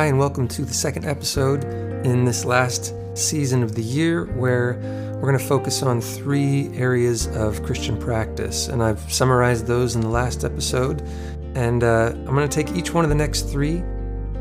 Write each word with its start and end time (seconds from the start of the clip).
Hi, 0.00 0.06
and 0.06 0.18
welcome 0.18 0.48
to 0.48 0.64
the 0.64 0.72
second 0.72 1.04
episode 1.04 1.62
in 2.06 2.24
this 2.24 2.46
last 2.46 2.94
season 3.12 3.62
of 3.62 3.74
the 3.74 3.82
year 3.82 4.24
where 4.32 4.80
we're 5.16 5.30
going 5.30 5.36
to 5.36 5.44
focus 5.44 5.82
on 5.82 6.00
three 6.00 6.74
areas 6.74 7.26
of 7.36 7.62
Christian 7.62 7.98
practice. 7.98 8.68
And 8.68 8.82
I've 8.82 8.98
summarized 9.12 9.66
those 9.66 9.96
in 9.96 10.00
the 10.00 10.08
last 10.08 10.42
episode. 10.42 11.02
And 11.54 11.84
uh, 11.84 12.12
I'm 12.14 12.34
going 12.34 12.48
to 12.48 12.64
take 12.64 12.74
each 12.74 12.94
one 12.94 13.04
of 13.04 13.10
the 13.10 13.14
next 13.14 13.50
three 13.50 13.82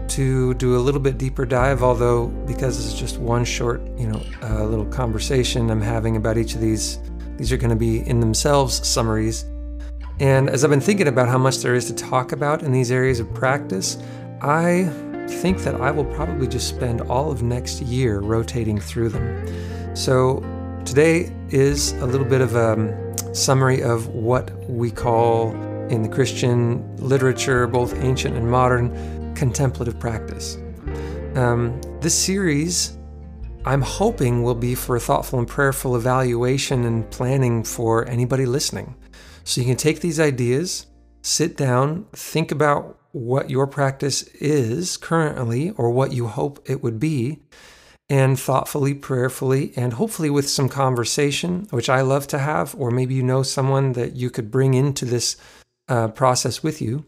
to 0.08 0.54
do 0.54 0.78
a 0.78 0.80
little 0.80 1.02
bit 1.02 1.18
deeper 1.18 1.46
dive, 1.46 1.84
although 1.84 2.28
because 2.48 2.78
this 2.78 2.94
is 2.94 2.98
just 2.98 3.18
one 3.18 3.44
short, 3.44 3.82
you 3.98 4.08
know, 4.08 4.24
uh, 4.42 4.64
little 4.64 4.86
conversation 4.86 5.70
I'm 5.70 5.82
having 5.82 6.16
about 6.16 6.38
each 6.38 6.56
of 6.56 6.62
these, 6.62 7.00
these 7.36 7.52
are 7.52 7.58
going 7.58 7.70
to 7.70 7.76
be 7.76 8.08
in 8.08 8.22
themselves 8.22 8.88
summaries. 8.88 9.44
And 10.22 10.50
as 10.50 10.64
I've 10.64 10.70
been 10.70 10.80
thinking 10.80 11.10
about 11.10 11.28
how 11.28 11.38
much 11.38 11.58
there 11.58 11.76
is 11.76 11.86
to 11.88 11.94
talk 11.94 12.32
about 12.32 12.64
in 12.64 12.72
these 12.72 12.92
areas 12.92 13.20
of 13.20 13.34
practice, 13.34 13.98
I 14.42 14.90
think 15.30 15.60
that 15.60 15.76
I 15.76 15.92
will 15.92 16.06
probably 16.06 16.48
just 16.48 16.68
spend 16.68 17.02
all 17.02 17.32
of 17.32 17.44
next 17.44 17.82
year 17.82 18.20
rotating 18.20 18.80
through 18.80 19.10
them. 19.10 19.96
So 19.96 20.42
today 20.86 21.32
is 21.50 21.94
a 21.94 22.06
little 22.06 22.28
bit 22.28 22.42
of 22.42 22.56
a 22.56 23.36
summary 23.36 23.82
of 23.82 24.08
what 24.08 24.52
we 24.70 24.92
call 24.92 25.52
in 25.90 26.04
the 26.04 26.10
Christian 26.10 26.96
literature, 26.98 27.68
both 27.68 27.96
ancient 27.96 28.36
and 28.36 28.50
modern, 28.50 29.34
contemplative 29.36 30.00
practice. 30.00 30.58
Um, 31.36 31.80
this 32.02 32.18
series, 32.18 32.98
I'm 33.66 33.82
hoping, 33.82 34.44
will 34.44 34.56
be 34.56 34.76
for 34.76 34.96
a 34.96 35.00
thoughtful 35.00 35.40
and 35.40 35.48
prayerful 35.48 35.96
evaluation 35.96 36.86
and 36.86 37.10
planning 37.12 37.64
for 37.64 38.08
anybody 38.08 38.46
listening. 38.46 38.96
So 39.44 39.62
you 39.62 39.68
can 39.68 39.78
take 39.78 40.02
these 40.02 40.20
ideas, 40.20 40.88
sit 41.22 41.58
down, 41.58 42.06
think 42.14 42.52
about 42.52 42.99
what 43.12 43.50
your 43.50 43.68
practice 43.68 44.24
is 44.36 44.98
currently 44.98 45.72
or 45.72 45.90
what 45.90 46.14
you 46.14 46.28
hope 46.28 46.60
it 46.70 46.84
would 46.84 47.00
be, 47.00 47.40
and 48.10 48.40
thoughtfully, 48.40 48.94
prayerfully, 48.94 49.72
and 49.76 49.94
hopefully 49.94 50.30
with 50.30 50.50
some 50.50 50.70
conversation, 50.70 51.68
which 51.70 51.90
I 51.90 52.02
love 52.02 52.28
to 52.28 52.40
have, 52.40 52.74
or 52.76 52.90
maybe 52.90 53.14
you 53.14 53.24
know 53.24 53.44
someone 53.44 53.94
that 53.94 54.16
you 54.16 54.30
could 54.30 54.50
bring 54.50 54.74
into 54.74 55.06
this 55.06 55.38
uh, 55.88 56.08
process 56.10 56.64
with 56.64 56.82
you. 56.82 57.06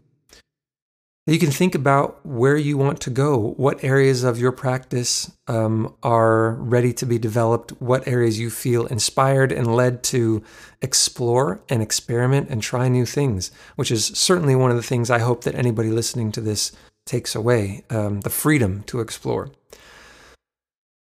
You 1.24 1.38
can 1.38 1.52
think 1.52 1.76
about 1.76 2.24
where 2.26 2.56
you 2.56 2.76
want 2.76 3.00
to 3.02 3.10
go, 3.10 3.54
what 3.56 3.84
areas 3.84 4.24
of 4.24 4.40
your 4.40 4.50
practice 4.50 5.30
um, 5.46 5.94
are 6.02 6.54
ready 6.54 6.92
to 6.94 7.06
be 7.06 7.16
developed, 7.16 7.70
what 7.80 8.08
areas 8.08 8.40
you 8.40 8.50
feel 8.50 8.86
inspired 8.86 9.52
and 9.52 9.72
led 9.72 10.02
to 10.04 10.42
explore 10.80 11.62
and 11.68 11.80
experiment 11.80 12.48
and 12.50 12.60
try 12.60 12.88
new 12.88 13.06
things, 13.06 13.52
which 13.76 13.92
is 13.92 14.06
certainly 14.06 14.56
one 14.56 14.72
of 14.72 14.76
the 14.76 14.82
things 14.82 15.10
I 15.10 15.20
hope 15.20 15.44
that 15.44 15.54
anybody 15.54 15.90
listening 15.90 16.32
to 16.32 16.40
this 16.40 16.72
takes 17.06 17.36
away 17.36 17.84
um, 17.88 18.22
the 18.22 18.30
freedom 18.30 18.82
to 18.84 18.98
explore. 18.98 19.50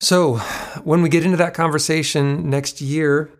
So, 0.02 0.36
when 0.84 1.02
we 1.02 1.08
get 1.08 1.24
into 1.24 1.38
that 1.38 1.54
conversation 1.54 2.50
next 2.50 2.81
year, 2.81 3.31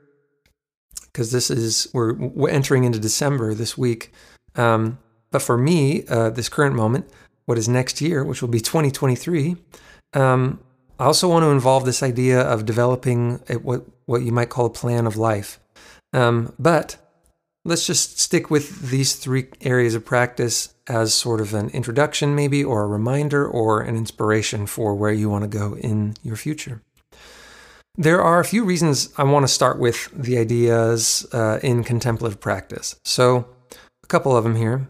because 1.08 1.34
this 1.34 1.52
is, 1.52 1.90
we're, 1.94 2.14
we're 2.14 2.50
entering 2.50 2.86
into 2.86 3.00
December 3.00 3.54
this 3.54 3.78
week. 3.78 4.14
Um, 4.56 4.98
but 5.34 5.42
for 5.42 5.58
me, 5.58 6.06
uh, 6.08 6.30
this 6.30 6.48
current 6.48 6.76
moment, 6.76 7.10
what 7.46 7.58
is 7.58 7.68
next 7.68 8.00
year, 8.00 8.24
which 8.24 8.42
will 8.42 8.50
be 8.50 8.60
2023, 8.60 9.58
um, 10.14 10.60
I 11.00 11.06
also 11.06 11.28
want 11.28 11.44
to 11.44 11.50
involve 11.50 11.86
this 11.86 12.04
idea 12.04 12.40
of 12.40 12.66
developing 12.66 13.42
a, 13.50 13.56
what 13.56 13.84
what 14.06 14.22
you 14.22 14.32
might 14.32 14.50
call 14.50 14.68
a 14.68 14.70
plan 14.70 15.08
of 15.08 15.18
life. 15.18 15.60
Um, 16.14 16.54
but 16.60 16.98
let's 17.66 17.88
just 17.88 18.20
stick 18.20 18.52
with 18.52 18.92
these 18.92 19.16
three 19.16 19.48
areas 19.62 19.96
of 19.96 20.06
practice 20.06 20.76
as 20.88 21.16
sort 21.16 21.42
of 21.42 21.56
an 21.56 21.70
introduction, 21.70 22.36
maybe, 22.36 22.64
or 22.64 22.84
a 22.84 22.88
reminder, 22.88 23.48
or 23.48 23.82
an 23.82 23.96
inspiration 23.96 24.68
for 24.68 24.94
where 24.94 25.12
you 25.12 25.30
want 25.30 25.44
to 25.44 25.58
go 25.58 25.76
in 25.78 26.14
your 26.22 26.36
future. 26.36 26.84
There 27.98 28.22
are 28.22 28.40
a 28.40 28.46
few 28.46 28.64
reasons 28.64 29.12
I 29.18 29.24
want 29.24 29.48
to 29.48 29.52
start 29.52 29.80
with 29.80 30.10
the 30.14 30.38
ideas 30.38 31.26
uh, 31.34 31.60
in 31.64 31.84
contemplative 31.84 32.40
practice. 32.40 32.96
So, 33.04 33.48
a 34.04 34.08
couple 34.08 34.38
of 34.38 34.44
them 34.44 34.56
here. 34.56 34.90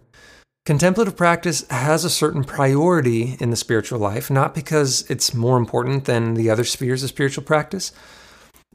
Contemplative 0.66 1.18
practice 1.18 1.68
has 1.70 2.06
a 2.06 2.10
certain 2.10 2.44
priority 2.46 3.36
in 3.42 3.50
the 3.50 3.56
spiritual 3.58 4.00
life, 4.00 4.32
not 4.32 4.56
because 4.56 5.10
it's 5.10 5.34
more 5.34 5.58
important 5.58 6.06
than 6.06 6.36
the 6.36 6.50
other 6.50 6.64
spheres 6.64 7.04
of 7.04 7.10
spiritual 7.10 7.44
practice, 7.44 7.92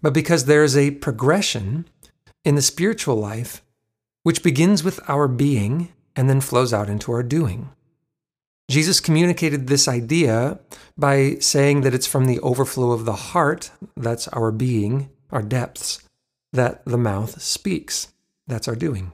but 0.03 0.12
because 0.12 0.44
there 0.44 0.62
is 0.62 0.76
a 0.76 0.91
progression 0.91 1.88
in 2.44 2.56
the 2.56 2.62
spiritual 2.62 3.16
life 3.16 3.62
which 4.22 4.43
begins 4.43 4.84
with 4.84 5.00
our 5.09 5.26
being 5.26 5.91
and 6.15 6.28
then 6.28 6.43
flows 6.43 6.75
out 6.75 6.91
into 6.91 7.10
our 7.10 7.22
doing. 7.22 7.71
Jesus 8.70 9.00
communicated 9.00 9.66
this 9.66 9.88
idea 9.88 10.59
by 10.99 11.37
saying 11.41 11.81
that 11.81 11.94
it's 11.94 12.06
from 12.06 12.26
the 12.26 12.41
overflow 12.41 12.93
of 12.93 13.06
the 13.06 13.15
heart, 13.15 13.70
that's 13.97 14.28
our 14.28 14.53
being, 14.53 15.09
our 15.31 15.41
depths, 15.41 16.06
that 16.53 16.84
the 16.84 16.99
mouth 16.99 17.41
speaks. 17.41 18.12
That's 18.47 18.69
our 18.69 18.76
doing. 18.76 19.12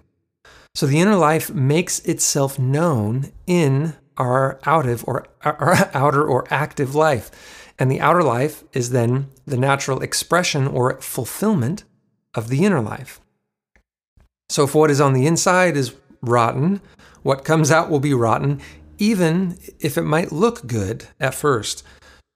So 0.75 0.87
the 0.87 1.01
inner 1.01 1.17
life 1.17 1.53
makes 1.55 2.01
itself 2.01 2.59
known 2.59 3.31
in 3.47 3.95
our 4.17 4.59
outer 4.67 4.99
or 5.05 5.27
our 5.45 5.91
outer 5.95 6.25
or 6.25 6.47
active 6.51 6.95
life. 6.95 7.31
And 7.79 7.91
the 7.91 8.01
outer 8.01 8.23
life 8.23 8.65
is 8.73 8.91
then 8.91 9.29
the 9.47 9.57
natural 9.57 10.01
expression 10.01 10.67
or 10.67 11.01
fulfillment 11.01 11.85
of 12.35 12.49
the 12.49 12.65
inner 12.65 12.81
life. 12.81 13.21
So 14.49 14.65
if 14.65 14.75
what 14.75 14.91
is 14.91 15.01
on 15.01 15.13
the 15.13 15.27
inside 15.27 15.77
is 15.77 15.95
rotten, 16.21 16.81
what 17.23 17.45
comes 17.45 17.71
out 17.71 17.89
will 17.89 18.01
be 18.01 18.15
rotten, 18.15 18.61
even 18.99 19.59
if 19.81 19.97
it 19.97 20.03
might 20.03 20.33
look 20.33 20.67
good 20.67 21.07
at 21.21 21.35
first. 21.35 21.85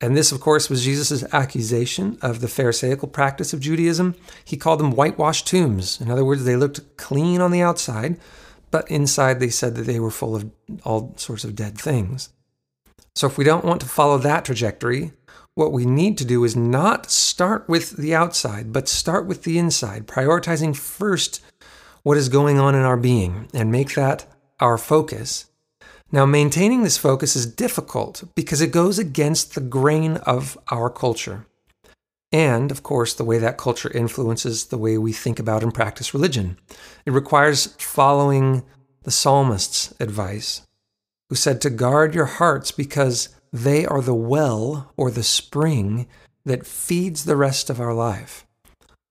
And 0.00 0.16
this, 0.16 0.30
of 0.30 0.40
course, 0.40 0.70
was 0.70 0.84
Jesus' 0.84 1.24
accusation 1.32 2.18
of 2.22 2.40
the 2.40 2.48
Pharisaical 2.48 3.08
practice 3.08 3.52
of 3.52 3.60
Judaism. 3.60 4.14
He 4.44 4.56
called 4.56 4.78
them 4.78 4.92
whitewashed 4.92 5.46
tombs. 5.46 6.00
In 6.00 6.10
other 6.10 6.24
words, 6.24 6.44
they 6.44 6.56
looked 6.56 6.96
clean 6.96 7.40
on 7.40 7.50
the 7.50 7.62
outside, 7.62 8.18
but 8.70 8.88
inside 8.90 9.40
they 9.40 9.50
said 9.50 9.74
that 9.74 9.82
they 9.82 9.98
were 9.98 10.10
full 10.10 10.36
of 10.36 10.50
all 10.84 11.14
sorts 11.16 11.42
of 11.42 11.56
dead 11.56 11.76
things. 11.76 12.30
So 13.16 13.26
if 13.26 13.36
we 13.36 13.44
don't 13.44 13.64
want 13.64 13.80
to 13.80 13.88
follow 13.88 14.18
that 14.18 14.44
trajectory, 14.44 15.12
what 15.54 15.72
we 15.72 15.84
need 15.84 16.16
to 16.18 16.24
do 16.24 16.44
is 16.44 16.54
not 16.54 17.10
start 17.10 17.68
with 17.68 17.96
the 17.96 18.14
outside, 18.14 18.72
but 18.72 18.88
start 18.88 19.26
with 19.26 19.42
the 19.42 19.58
inside, 19.58 20.06
prioritizing 20.06 20.76
first 20.76 21.42
what 22.04 22.16
is 22.16 22.28
going 22.28 22.60
on 22.60 22.76
in 22.76 22.82
our 22.82 22.96
being 22.96 23.48
and 23.52 23.72
make 23.72 23.94
that 23.96 24.26
our 24.60 24.78
focus 24.78 25.46
now, 26.10 26.24
maintaining 26.24 26.82
this 26.82 26.96
focus 26.96 27.36
is 27.36 27.44
difficult 27.44 28.24
because 28.34 28.62
it 28.62 28.72
goes 28.72 28.98
against 28.98 29.54
the 29.54 29.60
grain 29.60 30.16
of 30.18 30.56
our 30.70 30.88
culture. 30.88 31.46
And, 32.32 32.70
of 32.70 32.82
course, 32.82 33.12
the 33.12 33.24
way 33.24 33.38
that 33.38 33.58
culture 33.58 33.90
influences 33.90 34.66
the 34.66 34.78
way 34.78 34.96
we 34.96 35.12
think 35.12 35.38
about 35.38 35.62
and 35.62 35.72
practice 35.72 36.14
religion. 36.14 36.58
It 37.04 37.12
requires 37.12 37.74
following 37.78 38.62
the 39.02 39.10
psalmist's 39.10 39.94
advice, 40.00 40.62
who 41.28 41.34
said 41.34 41.60
to 41.60 41.70
guard 41.70 42.14
your 42.14 42.26
hearts 42.26 42.70
because 42.70 43.28
they 43.52 43.84
are 43.84 44.02
the 44.02 44.14
well 44.14 44.92
or 44.96 45.10
the 45.10 45.22
spring 45.22 46.06
that 46.44 46.66
feeds 46.66 47.24
the 47.24 47.36
rest 47.36 47.68
of 47.68 47.80
our 47.80 47.94
life. 47.94 48.46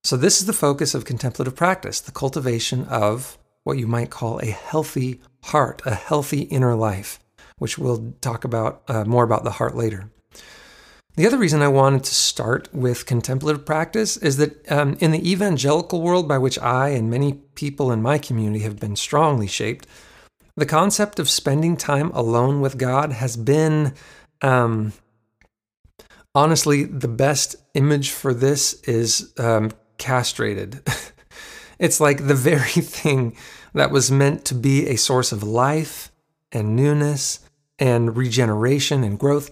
So, 0.03 0.17
this 0.17 0.39
is 0.39 0.47
the 0.47 0.53
focus 0.53 0.95
of 0.95 1.05
contemplative 1.05 1.55
practice 1.55 1.99
the 1.99 2.11
cultivation 2.11 2.85
of 2.85 3.36
what 3.67 3.77
you 3.77 3.85
might 3.85 4.09
call 4.09 4.39
a 4.39 4.45
healthy 4.45 5.19
heart, 5.43 5.81
a 5.85 5.93
healthy 5.93 6.41
inner 6.43 6.73
life, 6.73 7.19
which 7.57 7.77
we'll 7.77 8.13
talk 8.21 8.45
about 8.45 8.81
uh, 8.87 9.03
more 9.03 9.23
about 9.23 9.43
the 9.43 9.51
heart 9.51 9.75
later. 9.75 10.09
The 11.15 11.25
other 11.25 11.37
reason 11.37 11.61
I 11.61 11.67
wanted 11.67 12.03
to 12.05 12.15
start 12.15 12.73
with 12.73 13.05
contemplative 13.05 13.65
practice 13.65 14.17
is 14.17 14.37
that 14.37 14.71
um, 14.71 14.95
in 14.99 15.11
the 15.11 15.29
evangelical 15.29 16.01
world 16.01 16.27
by 16.27 16.37
which 16.37 16.59
I 16.59 16.89
and 16.89 17.09
many 17.09 17.33
people 17.55 17.91
in 17.91 18.01
my 18.01 18.17
community 18.19 18.63
have 18.63 18.79
been 18.79 18.95
strongly 18.95 19.47
shaped, 19.47 19.87
the 20.55 20.65
concept 20.65 21.19
of 21.19 21.29
spending 21.29 21.75
time 21.75 22.11
alone 22.11 22.61
with 22.61 22.77
God 22.77 23.11
has 23.11 23.35
been, 23.35 23.95
um, 24.41 24.93
honestly, 26.33 26.83
the 26.83 27.07
best 27.07 27.55
image 27.73 28.11
for 28.11 28.33
this 28.33 28.81
is 28.83 29.33
um, 29.37 29.71
castrated. 29.97 30.81
it's 31.79 31.99
like 31.99 32.27
the 32.27 32.35
very 32.51 32.81
thing 32.81 33.35
that 33.73 33.91
was 33.91 34.11
meant 34.11 34.45
to 34.45 34.55
be 34.55 34.87
a 34.87 34.95
source 34.95 35.31
of 35.31 35.43
life 35.43 36.11
and 36.51 36.75
newness 36.75 37.39
and 37.79 38.17
regeneration 38.17 39.03
and 39.03 39.19
growth. 39.19 39.51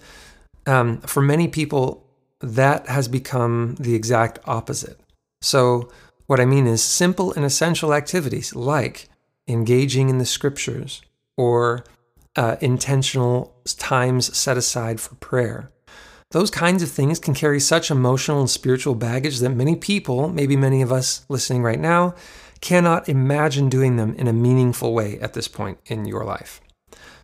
Um, 0.66 1.02
for 1.02 1.22
many 1.22 1.48
people, 1.48 2.06
that 2.40 2.88
has 2.88 3.08
become 3.08 3.76
the 3.80 3.96
exact 3.96 4.40
opposite. 4.46 5.00
So, 5.42 5.90
what 6.28 6.40
I 6.40 6.46
mean 6.46 6.66
is 6.66 6.84
simple 6.84 7.34
and 7.34 7.46
essential 7.46 7.94
activities 7.94 8.56
like 8.56 9.08
engaging 9.48 10.10
in 10.10 10.18
the 10.18 10.26
scriptures 10.26 11.04
or 11.38 11.86
uh, 12.36 12.56
intentional 12.62 13.56
times 13.78 14.36
set 14.36 14.58
aside 14.58 15.00
for 15.00 15.16
prayer. 15.16 15.72
Those 16.32 16.50
kinds 16.50 16.84
of 16.84 16.92
things 16.92 17.20
can 17.20 17.34
carry 17.34 17.60
such 17.60 17.92
emotional 17.92 18.40
and 18.40 18.50
spiritual 18.50 18.96
baggage 18.96 19.40
that 19.40 19.50
many 19.50 19.76
people, 19.76 20.28
maybe 20.28 20.56
many 20.56 20.82
of 20.82 20.92
us 20.92 21.26
listening 21.30 21.64
right 21.64 21.80
now, 21.80 22.16
cannot 22.62 23.08
imagine 23.08 23.70
doing 23.70 23.96
them 23.96 24.16
in 24.16 24.28
a 24.28 24.34
meaningful 24.34 24.94
way 24.94 25.20
at 25.20 25.34
this 25.34 25.48
point 25.48 25.78
in 25.86 26.06
your 26.06 26.24
life. 26.24 26.62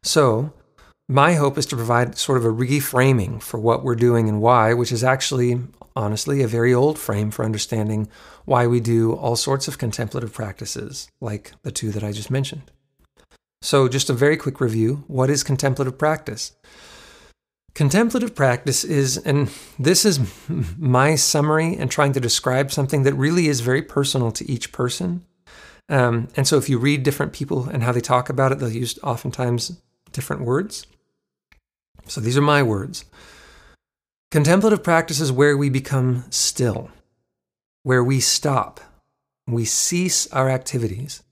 So, 0.03 0.53
my 1.09 1.33
hope 1.33 1.57
is 1.57 1.65
to 1.67 1.75
provide 1.75 2.17
sort 2.17 2.37
of 2.37 2.45
a 2.45 2.53
reframing 2.53 3.41
for 3.41 3.59
what 3.59 3.83
we're 3.83 3.95
doing 3.95 4.29
and 4.29 4.41
why, 4.41 4.73
which 4.73 4.91
is 4.91 5.03
actually, 5.03 5.59
honestly, 5.95 6.41
a 6.41 6.47
very 6.47 6.73
old 6.73 6.97
frame 6.97 7.31
for 7.31 7.43
understanding 7.43 8.07
why 8.45 8.65
we 8.65 8.79
do 8.79 9.13
all 9.13 9.35
sorts 9.35 9.67
of 9.67 9.77
contemplative 9.77 10.31
practices, 10.31 11.09
like 11.19 11.51
the 11.63 11.71
two 11.71 11.91
that 11.91 12.03
I 12.03 12.13
just 12.13 12.31
mentioned. 12.31 12.71
So, 13.61 13.87
just 13.87 14.09
a 14.09 14.13
very 14.13 14.37
quick 14.37 14.61
review 14.61 15.03
what 15.07 15.29
is 15.29 15.43
contemplative 15.43 15.97
practice? 15.97 16.53
Contemplative 17.73 18.35
practice 18.35 18.83
is, 18.83 19.17
and 19.17 19.49
this 19.79 20.03
is 20.03 20.19
my 20.77 21.15
summary 21.15 21.75
and 21.75 21.89
trying 21.89 22.11
to 22.13 22.19
describe 22.19 22.71
something 22.71 23.03
that 23.03 23.13
really 23.13 23.47
is 23.47 23.61
very 23.61 23.81
personal 23.81 24.31
to 24.31 24.49
each 24.49 24.71
person. 24.71 25.25
Um, 25.87 26.27
and 26.35 26.47
so, 26.47 26.57
if 26.57 26.69
you 26.69 26.77
read 26.77 27.03
different 27.03 27.33
people 27.33 27.67
and 27.69 27.83
how 27.83 27.91
they 27.91 28.01
talk 28.01 28.29
about 28.29 28.51
it, 28.51 28.59
they'll 28.59 28.69
use 28.69 28.99
oftentimes 29.03 29.81
different 30.11 30.43
words. 30.43 30.85
So, 32.07 32.21
these 32.21 32.37
are 32.37 32.41
my 32.41 32.61
words. 32.61 33.05
Contemplative 34.31 34.83
practice 34.83 35.19
is 35.19 35.31
where 35.31 35.57
we 35.57 35.69
become 35.69 36.25
still, 36.29 36.89
where 37.83 38.03
we 38.03 38.19
stop, 38.19 38.79
we 39.47 39.65
cease 39.65 40.31
our 40.31 40.49
activities, 40.49 41.23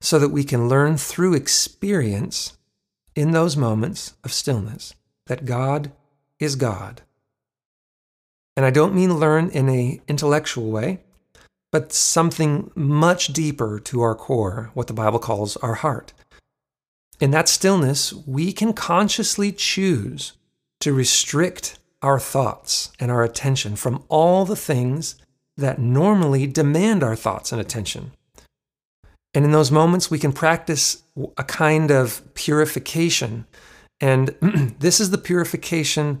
so 0.00 0.18
that 0.18 0.28
we 0.28 0.44
can 0.44 0.68
learn 0.68 0.96
through 0.96 1.34
experience 1.34 2.56
in 3.16 3.30
those 3.32 3.56
moments 3.56 4.14
of 4.22 4.32
stillness 4.32 4.94
that 5.26 5.44
God 5.44 5.92
is 6.38 6.56
God. 6.56 7.02
And 8.56 8.66
I 8.66 8.70
don't 8.70 8.94
mean 8.94 9.18
learn 9.18 9.48
in 9.50 9.68
a 9.68 10.00
intellectual 10.08 10.70
way, 10.70 11.00
but 11.70 11.92
something 11.92 12.70
much 12.74 13.28
deeper 13.28 13.80
to 13.80 14.02
our 14.02 14.14
core, 14.14 14.70
what 14.74 14.88
the 14.88 14.92
Bible 14.92 15.18
calls 15.18 15.56
our 15.58 15.74
heart. 15.74 16.12
In 17.20 17.30
that 17.30 17.48
stillness, 17.48 18.12
we 18.12 18.52
can 18.52 18.72
consciously 18.72 19.52
choose 19.52 20.32
to 20.80 20.92
restrict 20.92 21.78
our 22.02 22.18
thoughts 22.18 22.90
and 22.98 23.10
our 23.10 23.22
attention 23.22 23.76
from 23.76 24.02
all 24.08 24.44
the 24.44 24.56
things 24.56 25.14
that 25.56 25.78
normally 25.78 26.46
demand 26.46 27.02
our 27.02 27.14
thoughts 27.14 27.52
and 27.52 27.60
attention. 27.60 28.12
And 29.34 29.44
in 29.44 29.52
those 29.52 29.70
moments, 29.70 30.10
we 30.10 30.18
can 30.18 30.32
practice 30.32 31.02
a 31.38 31.44
kind 31.44 31.90
of 31.90 32.22
purification 32.34 33.46
and 34.02 34.34
this 34.80 35.00
is 35.00 35.10
the 35.10 35.18
purification 35.18 36.20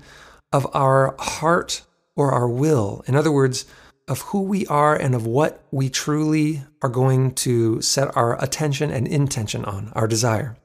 of 0.52 0.66
our 0.74 1.14
heart 1.18 1.82
or 2.16 2.32
our 2.32 2.48
will. 2.48 3.04
In 3.06 3.14
other 3.14 3.32
words, 3.32 3.66
of 4.08 4.20
who 4.22 4.42
we 4.42 4.66
are 4.66 4.94
and 4.94 5.14
of 5.14 5.26
what 5.26 5.62
we 5.70 5.88
truly 5.88 6.62
are 6.80 6.88
going 6.88 7.32
to 7.34 7.80
set 7.82 8.16
our 8.16 8.42
attention 8.42 8.90
and 8.90 9.06
intention 9.06 9.64
on, 9.64 9.92
our 9.94 10.06
desire. 10.06 10.56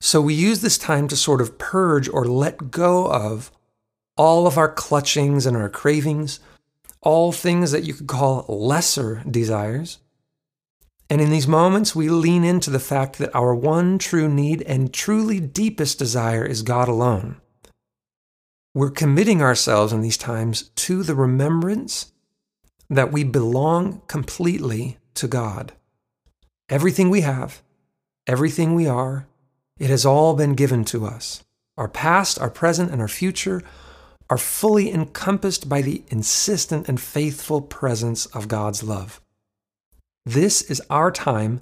So 0.00 0.20
we 0.20 0.34
use 0.34 0.60
this 0.60 0.78
time 0.78 1.08
to 1.08 1.16
sort 1.16 1.40
of 1.40 1.58
purge 1.58 2.08
or 2.08 2.24
let 2.24 2.70
go 2.70 3.06
of 3.06 3.50
all 4.16 4.46
of 4.46 4.56
our 4.56 4.72
clutchings 4.72 5.46
and 5.46 5.56
our 5.56 5.68
cravings, 5.68 6.40
all 7.02 7.32
things 7.32 7.72
that 7.72 7.84
you 7.84 7.94
could 7.94 8.06
call 8.06 8.44
lesser 8.48 9.22
desires, 9.28 9.98
and 11.10 11.20
in 11.20 11.30
these 11.30 11.48
moments, 11.48 11.94
we 11.94 12.08
lean 12.08 12.44
into 12.44 12.70
the 12.70 12.78
fact 12.78 13.18
that 13.18 13.34
our 13.34 13.52
one 13.52 13.98
true 13.98 14.28
need 14.28 14.62
and 14.62 14.94
truly 14.94 15.40
deepest 15.40 15.98
desire 15.98 16.44
is 16.44 16.62
God 16.62 16.86
alone. 16.86 17.40
We're 18.74 18.90
committing 18.90 19.42
ourselves 19.42 19.92
in 19.92 20.02
these 20.02 20.16
times 20.16 20.70
to 20.76 21.02
the 21.02 21.16
remembrance 21.16 22.12
that 22.88 23.10
we 23.10 23.24
belong 23.24 24.02
completely 24.06 24.98
to 25.14 25.26
God. 25.26 25.72
Everything 26.68 27.10
we 27.10 27.22
have, 27.22 27.60
everything 28.28 28.76
we 28.76 28.86
are, 28.86 29.26
it 29.80 29.90
has 29.90 30.06
all 30.06 30.34
been 30.34 30.54
given 30.54 30.84
to 30.86 31.06
us. 31.06 31.42
Our 31.76 31.88
past, 31.88 32.38
our 32.38 32.50
present, 32.50 32.92
and 32.92 33.00
our 33.00 33.08
future 33.08 33.62
are 34.28 34.38
fully 34.38 34.92
encompassed 34.92 35.68
by 35.68 35.82
the 35.82 36.04
insistent 36.08 36.88
and 36.88 37.00
faithful 37.00 37.60
presence 37.60 38.26
of 38.26 38.46
God's 38.46 38.84
love. 38.84 39.20
This 40.26 40.62
is 40.62 40.82
our 40.90 41.10
time 41.10 41.60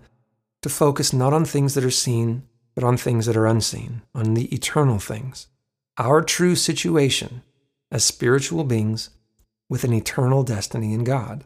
to 0.63 0.69
focus 0.69 1.13
not 1.13 1.33
on 1.33 1.45
things 1.45 1.75
that 1.75 1.85
are 1.85 1.91
seen, 1.91 2.43
but 2.75 2.85
on 2.85 2.97
things 2.97 3.27
that 3.27 3.37
are 3.37 3.47
unseen, 3.47 4.03
on 4.15 4.35
the 4.35 4.53
eternal 4.55 4.99
things. 4.99 5.47
Our 5.97 6.23
true 6.23 6.55
situation 6.55 7.43
as 7.91 8.05
spiritual 8.05 8.65
beings 8.65 9.11
with 9.69 9.85
an 9.85 9.93
eternal 9.93 10.43
destiny 10.43 10.93
in 10.93 11.05
God. 11.05 11.45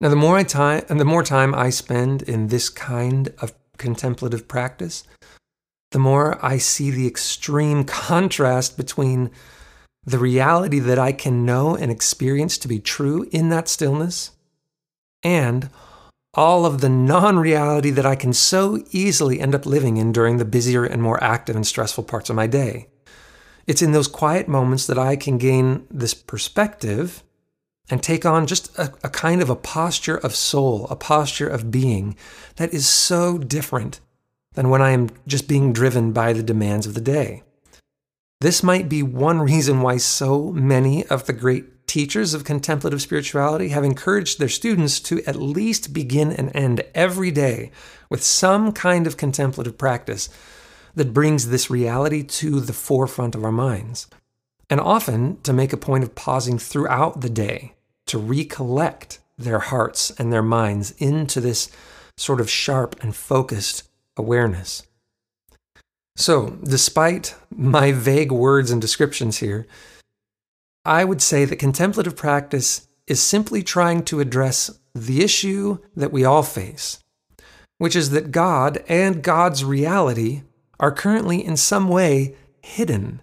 Now, 0.00 0.08
the 0.08 0.16
more 0.16 0.36
I 0.36 0.44
time 0.44 0.84
and 0.88 1.00
the 1.00 1.04
more 1.04 1.24
time 1.24 1.54
I 1.54 1.70
spend 1.70 2.22
in 2.22 2.48
this 2.48 2.68
kind 2.68 3.32
of 3.40 3.52
contemplative 3.78 4.46
practice, 4.46 5.04
the 5.90 5.98
more 5.98 6.44
I 6.44 6.58
see 6.58 6.90
the 6.90 7.06
extreme 7.06 7.84
contrast 7.84 8.76
between 8.76 9.30
the 10.04 10.18
reality 10.18 10.78
that 10.78 10.98
I 10.98 11.12
can 11.12 11.44
know 11.44 11.74
and 11.74 11.90
experience 11.90 12.58
to 12.58 12.68
be 12.68 12.78
true 12.78 13.28
in 13.32 13.48
that 13.48 13.68
stillness 13.68 14.30
and 15.22 15.70
all 16.34 16.64
of 16.64 16.80
the 16.80 16.88
non 16.88 17.38
reality 17.38 17.90
that 17.90 18.06
I 18.06 18.14
can 18.14 18.32
so 18.32 18.82
easily 18.90 19.40
end 19.40 19.54
up 19.54 19.66
living 19.66 19.96
in 19.96 20.12
during 20.12 20.36
the 20.36 20.44
busier 20.44 20.84
and 20.84 21.02
more 21.02 21.22
active 21.22 21.56
and 21.56 21.66
stressful 21.66 22.04
parts 22.04 22.30
of 22.30 22.36
my 22.36 22.46
day. 22.46 22.88
It's 23.66 23.82
in 23.82 23.92
those 23.92 24.08
quiet 24.08 24.48
moments 24.48 24.86
that 24.86 24.98
I 24.98 25.16
can 25.16 25.36
gain 25.36 25.86
this 25.90 26.14
perspective 26.14 27.22
and 27.90 28.02
take 28.02 28.24
on 28.24 28.46
just 28.46 28.76
a, 28.78 28.92
a, 29.02 29.08
kind 29.08 29.42
of 29.42 29.50
a 29.50 29.56
posture 29.56 30.16
of 30.16 30.34
soul, 30.34 30.86
a 30.90 30.96
posture 30.96 31.48
of 31.48 31.70
being 31.70 32.16
that 32.56 32.72
is 32.72 32.86
so 32.86 33.38
different 33.38 34.00
than 34.54 34.70
when 34.70 34.82
I 34.82 34.90
am 34.90 35.08
just 35.26 35.48
being 35.48 35.72
driven 35.72 36.12
by 36.12 36.32
the 36.32 36.42
demands 36.42 36.86
of 36.86 36.94
the 36.94 37.00
day. 37.00 37.42
This 38.40 38.62
might 38.62 38.88
be 38.88 39.02
one 39.02 39.40
reason 39.40 39.80
why 39.80 39.96
so 39.96 40.52
many 40.52 41.04
of 41.06 41.26
the 41.26 41.32
great 41.32 41.66
teachers 41.88 42.34
of 42.34 42.44
contemplative 42.44 43.02
spirituality 43.02 43.70
have 43.70 43.82
encouraged 43.82 44.38
their 44.38 44.48
students 44.48 45.00
to 45.00 45.22
at 45.24 45.34
least 45.34 45.92
begin 45.92 46.30
and 46.30 46.54
end 46.54 46.84
every 46.94 47.32
day 47.32 47.72
with 48.08 48.22
some 48.22 48.70
kind 48.70 49.06
of 49.06 49.16
contemplative 49.16 49.76
practice 49.76 50.28
that 50.94 51.14
brings 51.14 51.48
this 51.48 51.70
reality 51.70 52.22
to 52.22 52.60
the 52.60 52.72
forefront 52.72 53.34
of 53.34 53.42
our 53.42 53.52
minds. 53.52 54.06
And 54.70 54.80
often 54.80 55.40
to 55.42 55.52
make 55.52 55.72
a 55.72 55.78
point 55.78 56.04
of 56.04 56.14
pausing 56.14 56.58
throughout 56.58 57.22
the 57.22 57.30
day 57.30 57.74
to 58.06 58.18
recollect 58.18 59.18
their 59.38 59.58
hearts 59.58 60.10
and 60.12 60.32
their 60.32 60.42
minds 60.42 60.92
into 60.98 61.40
this 61.40 61.70
sort 62.16 62.40
of 62.40 62.50
sharp 62.50 62.96
and 63.02 63.16
focused 63.16 63.88
awareness. 64.16 64.82
So, 66.16 66.58
despite 66.64 67.36
my 67.48 67.92
vague 67.92 68.32
words 68.32 68.72
and 68.72 68.80
descriptions 68.80 69.38
here, 69.38 69.66
I 70.88 71.04
would 71.04 71.20
say 71.20 71.44
that 71.44 71.56
contemplative 71.56 72.16
practice 72.16 72.88
is 73.06 73.20
simply 73.20 73.62
trying 73.62 74.04
to 74.04 74.20
address 74.20 74.70
the 74.94 75.22
issue 75.22 75.80
that 75.94 76.12
we 76.12 76.24
all 76.24 76.42
face, 76.42 77.04
which 77.76 77.94
is 77.94 78.08
that 78.10 78.30
God 78.32 78.82
and 78.88 79.22
God's 79.22 79.66
reality 79.66 80.44
are 80.80 80.90
currently 80.90 81.44
in 81.44 81.58
some 81.58 81.90
way 81.90 82.36
hidden, 82.62 83.20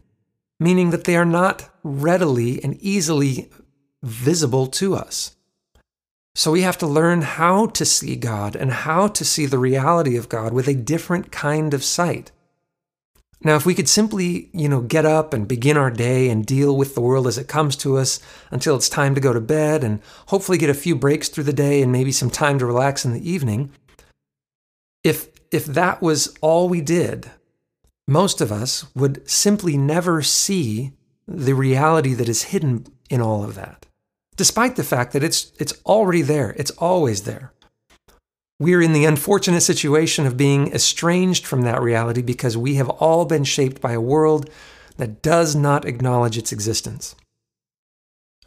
meaning 0.60 0.92
that 0.92 1.06
they 1.06 1.18
are 1.18 1.26
not 1.26 1.68
readily 1.82 2.64
and 2.64 2.80
easily 2.82 3.50
visible 4.04 4.68
to 4.68 4.94
us. 4.94 5.36
So 6.36 6.52
we 6.52 6.62
have 6.62 6.78
to 6.78 6.88
learn 6.88 7.24
how 7.24 7.66
to 7.66 7.84
see 7.84 8.16
God 8.16 8.56
and 8.56 8.72
how 8.72 9.08
to 9.08 9.26
see 9.26 9.48
the 9.48 9.58
reality 9.58 10.18
of 10.18 10.30
God 10.30 10.54
with 10.54 10.68
a 10.68 10.76
different 10.76 11.32
kind 11.32 11.74
of 11.74 11.84
sight. 11.84 12.32
Now, 13.44 13.56
if 13.56 13.66
we 13.66 13.76
could 13.76 13.90
simply, 13.90 14.50
you 14.54 14.68
know, 14.70 14.82
get 14.82 15.06
up 15.06 15.34
and 15.34 15.48
begin 15.48 15.78
our 15.78 15.92
day 15.92 16.30
and 16.30 16.46
deal 16.46 16.76
with 16.76 16.96
the 16.96 17.02
world 17.02 17.28
as 17.28 17.38
it 17.38 17.48
comes 17.48 17.76
to 17.78 17.98
us 17.98 18.20
until 18.50 18.76
it's 18.76 18.90
time 18.90 19.14
to 19.14 19.22
go 19.22 19.34
to 19.34 19.42
bed 19.42 19.84
and 19.84 20.02
hopefully 20.28 20.58
get 20.58 20.70
a 20.70 20.74
few 20.74 20.96
breaks 20.96 21.30
through 21.30 21.44
the 21.44 21.54
day 21.54 21.82
and 21.82 21.92
maybe 21.92 22.12
some 22.12 22.30
time 22.30 22.58
to 22.60 22.66
relax 22.66 23.06
in 23.06 23.14
the 23.14 23.30
evening, 23.30 23.72
if 25.04 25.28
if 25.52 25.66
that 25.66 26.02
was 26.02 26.36
all 26.42 26.68
we 26.68 26.82
did, 26.82 27.30
most 28.08 28.42
of 28.42 28.52
us 28.52 28.86
would 28.96 29.30
simply 29.30 29.78
never 29.78 30.22
see 30.22 30.94
the 31.28 31.54
reality 31.54 32.14
that 32.14 32.30
is 32.30 32.44
hidden 32.44 32.86
in 33.10 33.22
all 33.22 33.44
of 33.44 33.56
that. 33.56 33.86
Despite 34.36 34.76
the 34.76 34.84
fact 34.84 35.14
that 35.14 35.24
it's 35.24 35.52
it's 35.60 35.74
already 35.86 36.22
there, 36.22 36.56
it's 36.58 36.72
always 36.72 37.24
there. 37.24 37.54
We're 38.60 38.82
in 38.82 38.94
the 38.94 39.06
unfortunate 39.06 39.62
situation 39.62 40.26
of 40.26 40.38
being 40.38 40.72
estranged 40.72 41.46
from 41.46 41.64
that 41.64 41.82
reality 41.82 42.22
because 42.22 42.56
we 42.56 42.76
have 42.76 42.90
all 42.90 43.26
been 43.26 43.44
shaped 43.44 43.82
by 43.82 43.92
a 43.92 44.02
world 44.02 44.50
that 44.98 45.22
does 45.22 45.56
not 45.56 45.86
acknowledge 45.86 46.38
its 46.38 46.54
existence. 46.54 47.16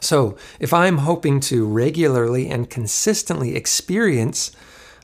So, 0.00 0.36
if 0.60 0.72
I'm 0.72 0.98
hoping 0.98 1.40
to 1.40 1.66
regularly 1.66 2.48
and 2.48 2.70
consistently 2.70 3.54
experience 3.54 4.52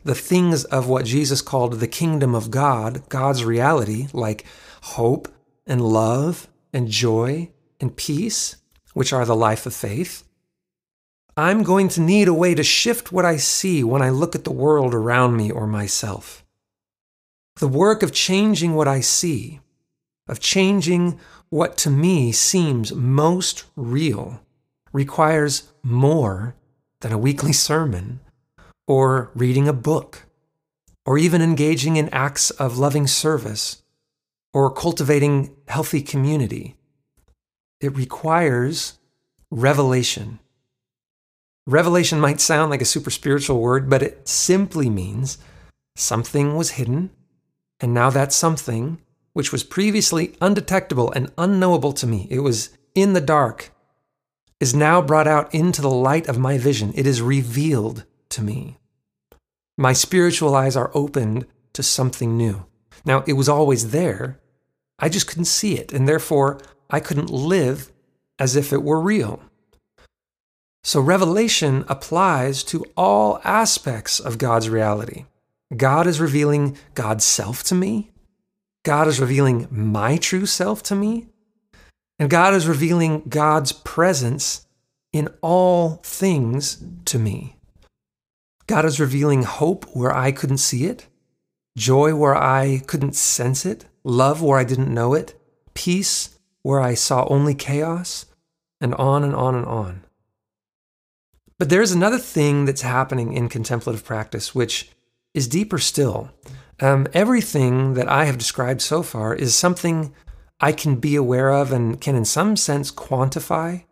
the 0.04 0.14
things 0.14 0.64
of 0.64 0.88
what 0.88 1.04
Jesus 1.04 1.42
called 1.42 1.74
the 1.74 1.88
kingdom 1.88 2.34
of 2.34 2.50
God, 2.50 3.08
God's 3.08 3.44
reality, 3.44 4.06
like 4.12 4.44
hope 4.82 5.28
and 5.66 5.80
love 5.80 6.48
and 6.72 6.88
joy 6.88 7.50
and 7.80 7.96
peace, 7.96 8.56
which 8.92 9.12
are 9.12 9.24
the 9.24 9.36
life 9.36 9.66
of 9.66 9.74
faith, 9.74 10.22
I'm 11.36 11.64
going 11.64 11.88
to 11.90 12.00
need 12.00 12.28
a 12.28 12.34
way 12.34 12.54
to 12.54 12.62
shift 12.62 13.10
what 13.10 13.24
I 13.24 13.38
see 13.38 13.82
when 13.82 14.02
I 14.02 14.10
look 14.10 14.36
at 14.36 14.44
the 14.44 14.52
world 14.52 14.94
around 14.94 15.36
me 15.36 15.50
or 15.50 15.66
myself. 15.66 16.44
The 17.56 17.66
work 17.66 18.04
of 18.04 18.12
changing 18.12 18.74
what 18.74 18.86
I 18.86 19.00
see, 19.00 19.60
of 20.28 20.38
changing 20.38 21.18
what 21.48 21.76
to 21.78 21.90
me 21.90 22.30
seems 22.30 22.94
most 22.94 23.64
real, 23.74 24.40
requires 24.92 25.72
more 25.82 26.54
than 27.00 27.12
a 27.12 27.18
weekly 27.18 27.52
sermon 27.52 28.20
or 28.86 29.32
reading 29.34 29.66
a 29.66 29.72
book 29.72 30.26
or 31.04 31.18
even 31.18 31.42
engaging 31.42 31.96
in 31.96 32.08
acts 32.10 32.50
of 32.52 32.78
loving 32.78 33.08
service 33.08 33.82
or 34.52 34.72
cultivating 34.72 35.56
healthy 35.66 36.00
community. 36.00 36.76
It 37.80 37.96
requires 37.96 38.98
revelation. 39.50 40.38
Revelation 41.66 42.20
might 42.20 42.40
sound 42.40 42.70
like 42.70 42.82
a 42.82 42.86
super 42.86 43.10
spiritual 43.10 43.60
word, 43.60 43.88
but 43.88 44.02
it 44.02 44.28
simply 44.28 44.90
means 44.90 45.38
something 45.96 46.56
was 46.56 46.72
hidden, 46.72 47.10
and 47.80 47.94
now 47.94 48.10
that 48.10 48.32
something, 48.32 48.98
which 49.32 49.50
was 49.50 49.64
previously 49.64 50.36
undetectable 50.40 51.10
and 51.12 51.32
unknowable 51.38 51.92
to 51.94 52.06
me, 52.06 52.26
it 52.30 52.40
was 52.40 52.76
in 52.94 53.14
the 53.14 53.20
dark, 53.20 53.70
is 54.60 54.74
now 54.74 55.00
brought 55.00 55.26
out 55.26 55.54
into 55.54 55.80
the 55.80 55.90
light 55.90 56.28
of 56.28 56.38
my 56.38 56.58
vision. 56.58 56.92
It 56.94 57.06
is 57.06 57.22
revealed 57.22 58.04
to 58.30 58.42
me. 58.42 58.78
My 59.76 59.92
spiritual 59.92 60.54
eyes 60.54 60.76
are 60.76 60.90
opened 60.94 61.46
to 61.72 61.82
something 61.82 62.36
new. 62.36 62.66
Now, 63.04 63.24
it 63.26 63.32
was 63.32 63.48
always 63.48 63.90
there, 63.90 64.38
I 64.98 65.08
just 65.08 65.26
couldn't 65.26 65.46
see 65.46 65.76
it, 65.76 65.92
and 65.92 66.06
therefore 66.08 66.60
I 66.88 67.00
couldn't 67.00 67.30
live 67.30 67.90
as 68.38 68.56
if 68.56 68.72
it 68.72 68.82
were 68.82 69.00
real. 69.00 69.42
So, 70.86 71.00
revelation 71.00 71.86
applies 71.88 72.62
to 72.64 72.84
all 72.94 73.40
aspects 73.42 74.20
of 74.20 74.36
God's 74.36 74.68
reality. 74.68 75.24
God 75.74 76.06
is 76.06 76.20
revealing 76.20 76.76
God's 76.94 77.24
self 77.24 77.62
to 77.64 77.74
me. 77.74 78.10
God 78.84 79.08
is 79.08 79.18
revealing 79.18 79.66
my 79.70 80.18
true 80.18 80.44
self 80.44 80.82
to 80.84 80.94
me. 80.94 81.28
And 82.18 82.28
God 82.28 82.52
is 82.52 82.68
revealing 82.68 83.22
God's 83.28 83.72
presence 83.72 84.66
in 85.10 85.28
all 85.40 86.02
things 86.04 86.84
to 87.06 87.18
me. 87.18 87.56
God 88.66 88.84
is 88.84 89.00
revealing 89.00 89.42
hope 89.42 89.86
where 89.94 90.14
I 90.14 90.32
couldn't 90.32 90.58
see 90.58 90.84
it, 90.84 91.06
joy 91.78 92.14
where 92.14 92.36
I 92.36 92.82
couldn't 92.86 93.16
sense 93.16 93.64
it, 93.64 93.86
love 94.04 94.42
where 94.42 94.58
I 94.58 94.64
didn't 94.64 94.92
know 94.92 95.14
it, 95.14 95.34
peace 95.72 96.38
where 96.62 96.80
I 96.80 96.92
saw 96.92 97.26
only 97.28 97.54
chaos, 97.54 98.26
and 98.82 98.94
on 98.96 99.24
and 99.24 99.34
on 99.34 99.54
and 99.54 99.66
on. 99.66 100.04
But 101.58 101.70
there's 101.70 101.92
another 101.92 102.18
thing 102.18 102.64
that's 102.64 102.82
happening 102.82 103.32
in 103.32 103.48
contemplative 103.48 104.04
practice, 104.04 104.54
which 104.54 104.90
is 105.34 105.48
deeper 105.48 105.78
still. 105.78 106.30
Um, 106.80 107.06
everything 107.12 107.94
that 107.94 108.08
I 108.08 108.24
have 108.24 108.38
described 108.38 108.82
so 108.82 109.02
far 109.02 109.34
is 109.34 109.54
something 109.54 110.12
I 110.60 110.72
can 110.72 110.96
be 110.96 111.14
aware 111.14 111.50
of 111.50 111.72
and 111.72 112.00
can, 112.00 112.16
in 112.16 112.24
some 112.24 112.56
sense, 112.56 112.90
quantify 112.90 113.84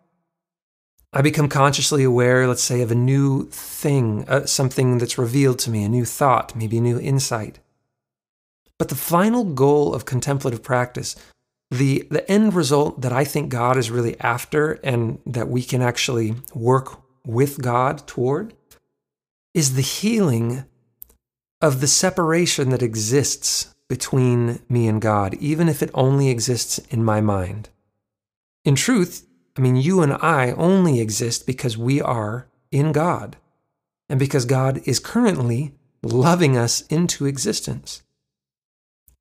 I 1.14 1.20
become 1.20 1.48
consciously 1.48 2.04
aware, 2.04 2.48
let's 2.48 2.62
say, 2.62 2.80
of 2.80 2.90
a 2.90 2.94
new 2.94 3.46
thing, 3.50 4.24
uh, 4.28 4.46
something 4.46 4.96
that's 4.96 5.18
revealed 5.18 5.58
to 5.60 5.70
me, 5.70 5.84
a 5.84 5.88
new 5.88 6.06
thought, 6.06 6.56
maybe 6.56 6.78
a 6.78 6.80
new 6.80 6.98
insight. 6.98 7.58
But 8.78 8.88
the 8.88 8.94
final 8.94 9.44
goal 9.44 9.94
of 9.94 10.06
contemplative 10.06 10.62
practice, 10.62 11.14
the, 11.70 12.06
the 12.10 12.28
end 12.30 12.54
result 12.54 13.02
that 13.02 13.12
I 13.12 13.24
think 13.24 13.50
God 13.50 13.76
is 13.76 13.90
really 13.90 14.18
after 14.20 14.72
and 14.82 15.18
that 15.26 15.48
we 15.48 15.62
can 15.62 15.82
actually 15.82 16.34
work 16.54 17.01
with 17.26 17.60
God 17.60 18.06
toward, 18.06 18.54
is 19.54 19.74
the 19.74 19.82
healing 19.82 20.64
of 21.60 21.80
the 21.80 21.86
separation 21.86 22.70
that 22.70 22.82
exists 22.82 23.74
between 23.88 24.60
me 24.68 24.88
and 24.88 25.00
God, 25.00 25.34
even 25.34 25.68
if 25.68 25.82
it 25.82 25.90
only 25.94 26.28
exists 26.28 26.78
in 26.90 27.04
my 27.04 27.20
mind. 27.20 27.68
In 28.64 28.74
truth, 28.74 29.26
I 29.56 29.60
mean, 29.60 29.76
you 29.76 30.02
and 30.02 30.14
I 30.14 30.52
only 30.52 31.00
exist 31.00 31.46
because 31.46 31.76
we 31.76 32.00
are 32.00 32.48
in 32.70 32.92
God 32.92 33.36
and 34.08 34.18
because 34.18 34.44
God 34.44 34.80
is 34.86 34.98
currently 34.98 35.74
loving 36.02 36.56
us 36.56 36.82
into 36.86 37.26
existence. 37.26 38.02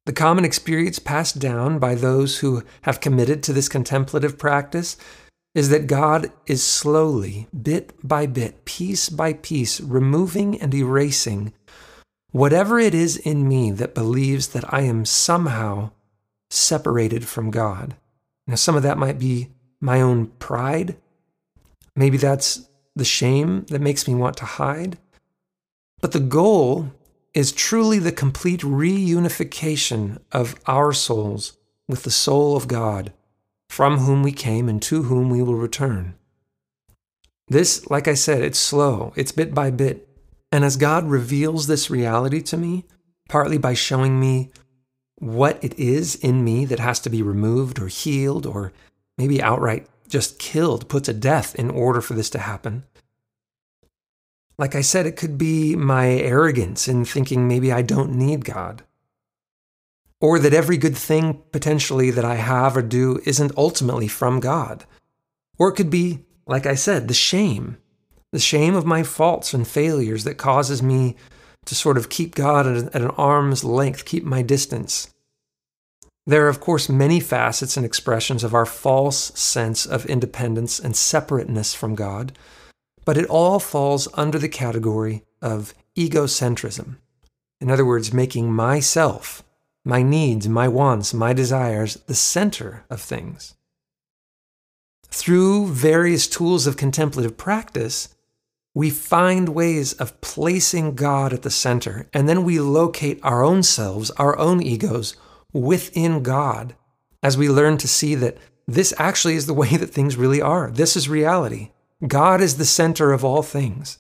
The 0.05 0.13
common 0.13 0.45
experience 0.45 0.99
passed 0.99 1.37
down 1.37 1.77
by 1.77 1.93
those 1.93 2.39
who 2.39 2.63
have 2.83 3.01
committed 3.01 3.43
to 3.43 3.53
this 3.53 3.69
contemplative 3.69 4.37
practice 4.37 4.97
is 5.53 5.69
that 5.69 5.87
God 5.87 6.31
is 6.45 6.63
slowly, 6.63 7.47
bit 7.61 7.93
by 8.03 8.25
bit, 8.25 8.65
piece 8.65 9.09
by 9.09 9.33
piece, 9.33 9.81
removing 9.81 10.59
and 10.61 10.73
erasing 10.73 11.53
whatever 12.31 12.79
it 12.79 12.93
is 12.93 13.17
in 13.17 13.47
me 13.47 13.71
that 13.71 13.93
believes 13.93 14.49
that 14.49 14.73
I 14.73 14.81
am 14.81 15.05
somehow 15.05 15.91
separated 16.49 17.27
from 17.27 17.51
God. 17.51 17.95
Now, 18.47 18.55
some 18.55 18.75
of 18.75 18.83
that 18.83 18.97
might 18.97 19.19
be 19.19 19.49
my 19.79 20.01
own 20.01 20.27
pride. 20.39 20.97
Maybe 21.95 22.17
that's 22.17 22.67
the 22.95 23.05
shame 23.05 23.65
that 23.69 23.81
makes 23.81 24.07
me 24.07 24.15
want 24.15 24.37
to 24.37 24.45
hide. 24.45 24.97
But 26.01 26.13
the 26.13 26.19
goal 26.19 26.91
is 27.33 27.51
truly 27.51 27.99
the 27.99 28.11
complete 28.11 28.61
reunification 28.61 30.19
of 30.31 30.55
our 30.65 30.91
souls 30.91 31.57
with 31.87 32.03
the 32.03 32.11
soul 32.11 32.57
of 32.57 32.67
God, 32.67 33.13
from 33.71 33.99
whom 33.99 34.21
we 34.21 34.33
came 34.33 34.67
and 34.67 34.81
to 34.81 35.03
whom 35.03 35.29
we 35.29 35.41
will 35.41 35.55
return. 35.55 36.13
This, 37.47 37.89
like 37.89 38.05
I 38.05 38.15
said, 38.15 38.41
it's 38.41 38.59
slow, 38.59 39.13
it's 39.15 39.31
bit 39.31 39.53
by 39.53 39.71
bit. 39.71 40.09
And 40.51 40.65
as 40.65 40.75
God 40.75 41.05
reveals 41.05 41.67
this 41.67 41.89
reality 41.89 42.41
to 42.41 42.57
me, 42.57 42.83
partly 43.29 43.57
by 43.57 43.73
showing 43.73 44.19
me 44.19 44.51
what 45.19 45.57
it 45.63 45.79
is 45.79 46.15
in 46.15 46.43
me 46.43 46.65
that 46.65 46.79
has 46.79 46.99
to 46.99 47.09
be 47.09 47.21
removed 47.21 47.79
or 47.79 47.87
healed 47.87 48.45
or 48.45 48.73
maybe 49.17 49.41
outright 49.41 49.87
just 50.09 50.37
killed, 50.37 50.89
put 50.89 51.05
to 51.05 51.13
death 51.13 51.55
in 51.55 51.69
order 51.69 52.01
for 52.01 52.13
this 52.13 52.29
to 52.31 52.39
happen. 52.39 52.83
Like 54.57 54.75
I 54.75 54.81
said, 54.81 55.05
it 55.05 55.15
could 55.15 55.37
be 55.37 55.77
my 55.77 56.09
arrogance 56.09 56.89
in 56.89 57.05
thinking 57.05 57.47
maybe 57.47 57.71
I 57.71 57.83
don't 57.83 58.17
need 58.17 58.43
God. 58.43 58.83
Or 60.21 60.39
that 60.39 60.53
every 60.53 60.77
good 60.77 60.95
thing 60.95 61.41
potentially 61.51 62.11
that 62.11 62.23
I 62.23 62.35
have 62.35 62.77
or 62.77 62.81
do 62.81 63.19
isn't 63.25 63.57
ultimately 63.57 64.07
from 64.07 64.39
God. 64.39 64.85
Or 65.57 65.69
it 65.69 65.75
could 65.75 65.89
be, 65.89 66.25
like 66.45 66.65
I 66.65 66.75
said, 66.75 67.07
the 67.07 67.13
shame, 67.13 67.77
the 68.31 68.39
shame 68.39 68.75
of 68.75 68.85
my 68.85 69.03
faults 69.03 69.53
and 69.53 69.67
failures 69.67 70.23
that 70.23 70.35
causes 70.35 70.81
me 70.81 71.15
to 71.65 71.75
sort 71.75 71.97
of 71.97 72.09
keep 72.09 72.35
God 72.35 72.65
at 72.67 72.95
an 72.95 73.11
arm's 73.11 73.63
length, 73.63 74.05
keep 74.05 74.23
my 74.23 74.41
distance. 74.41 75.11
There 76.25 76.45
are, 76.45 76.49
of 76.49 76.59
course, 76.59 76.87
many 76.87 77.19
facets 77.19 77.77
and 77.77 77.85
expressions 77.85 78.43
of 78.43 78.53
our 78.53 78.65
false 78.65 79.31
sense 79.39 79.85
of 79.85 80.05
independence 80.05 80.79
and 80.79 80.95
separateness 80.95 81.73
from 81.73 81.95
God, 81.95 82.37
but 83.05 83.17
it 83.17 83.25
all 83.25 83.59
falls 83.59 84.07
under 84.13 84.37
the 84.37 84.49
category 84.49 85.23
of 85.41 85.73
egocentrism. 85.97 86.97
In 87.59 87.71
other 87.71 87.85
words, 87.85 88.13
making 88.13 88.53
myself, 88.53 89.43
my 89.83 90.01
needs, 90.03 90.47
my 90.47 90.67
wants, 90.67 91.13
my 91.13 91.33
desires 91.33 91.95
the 92.07 92.15
center 92.15 92.85
of 92.89 93.01
things. 93.01 93.55
Through 95.07 95.67
various 95.67 96.27
tools 96.27 96.67
of 96.67 96.77
contemplative 96.77 97.37
practice, 97.37 98.15
we 98.73 98.89
find 98.89 99.49
ways 99.49 99.93
of 99.93 100.21
placing 100.21 100.95
God 100.95 101.33
at 101.33 101.41
the 101.41 101.49
center, 101.49 102.07
and 102.13 102.29
then 102.29 102.43
we 102.43 102.59
locate 102.59 103.19
our 103.21 103.43
own 103.43 103.63
selves, 103.63 104.11
our 104.11 104.37
own 104.37 104.63
egos, 104.63 105.15
within 105.51 106.23
God 106.23 106.75
as 107.21 107.37
we 107.37 107.49
learn 107.49 107.77
to 107.77 107.87
see 107.87 108.15
that 108.15 108.37
this 108.67 108.93
actually 108.97 109.35
is 109.35 109.47
the 109.47 109.53
way 109.53 109.75
that 109.75 109.89
things 109.89 110.15
really 110.15 110.41
are. 110.41 110.71
This 110.71 110.95
is 110.95 111.09
reality. 111.09 111.71
God 112.07 112.41
is 112.41 112.57
the 112.57 112.65
center 112.65 113.11
of 113.11 113.25
all 113.25 113.43
things. 113.43 113.97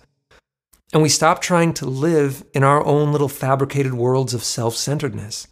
And 0.93 1.03
we 1.03 1.09
stop 1.09 1.41
trying 1.41 1.73
to 1.75 1.85
live 1.85 2.43
in 2.53 2.63
our 2.63 2.83
own 2.85 3.11
little 3.11 3.29
fabricated 3.29 3.93
worlds 3.93 4.33
of 4.33 4.43
self 4.43 4.75
centeredness. 4.75 5.47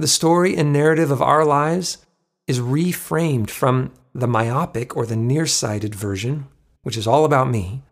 The 0.00 0.06
story 0.06 0.56
and 0.56 0.72
narrative 0.72 1.10
of 1.10 1.20
our 1.20 1.44
lives 1.44 1.98
is 2.46 2.60
reframed 2.60 3.50
from 3.50 3.92
the 4.14 4.28
myopic 4.28 4.96
or 4.96 5.04
the 5.04 5.16
nearsighted 5.16 5.92
version, 5.92 6.46
which 6.82 6.96
is 6.96 7.06
all 7.06 7.24
about 7.24 7.50
me, 7.50 7.82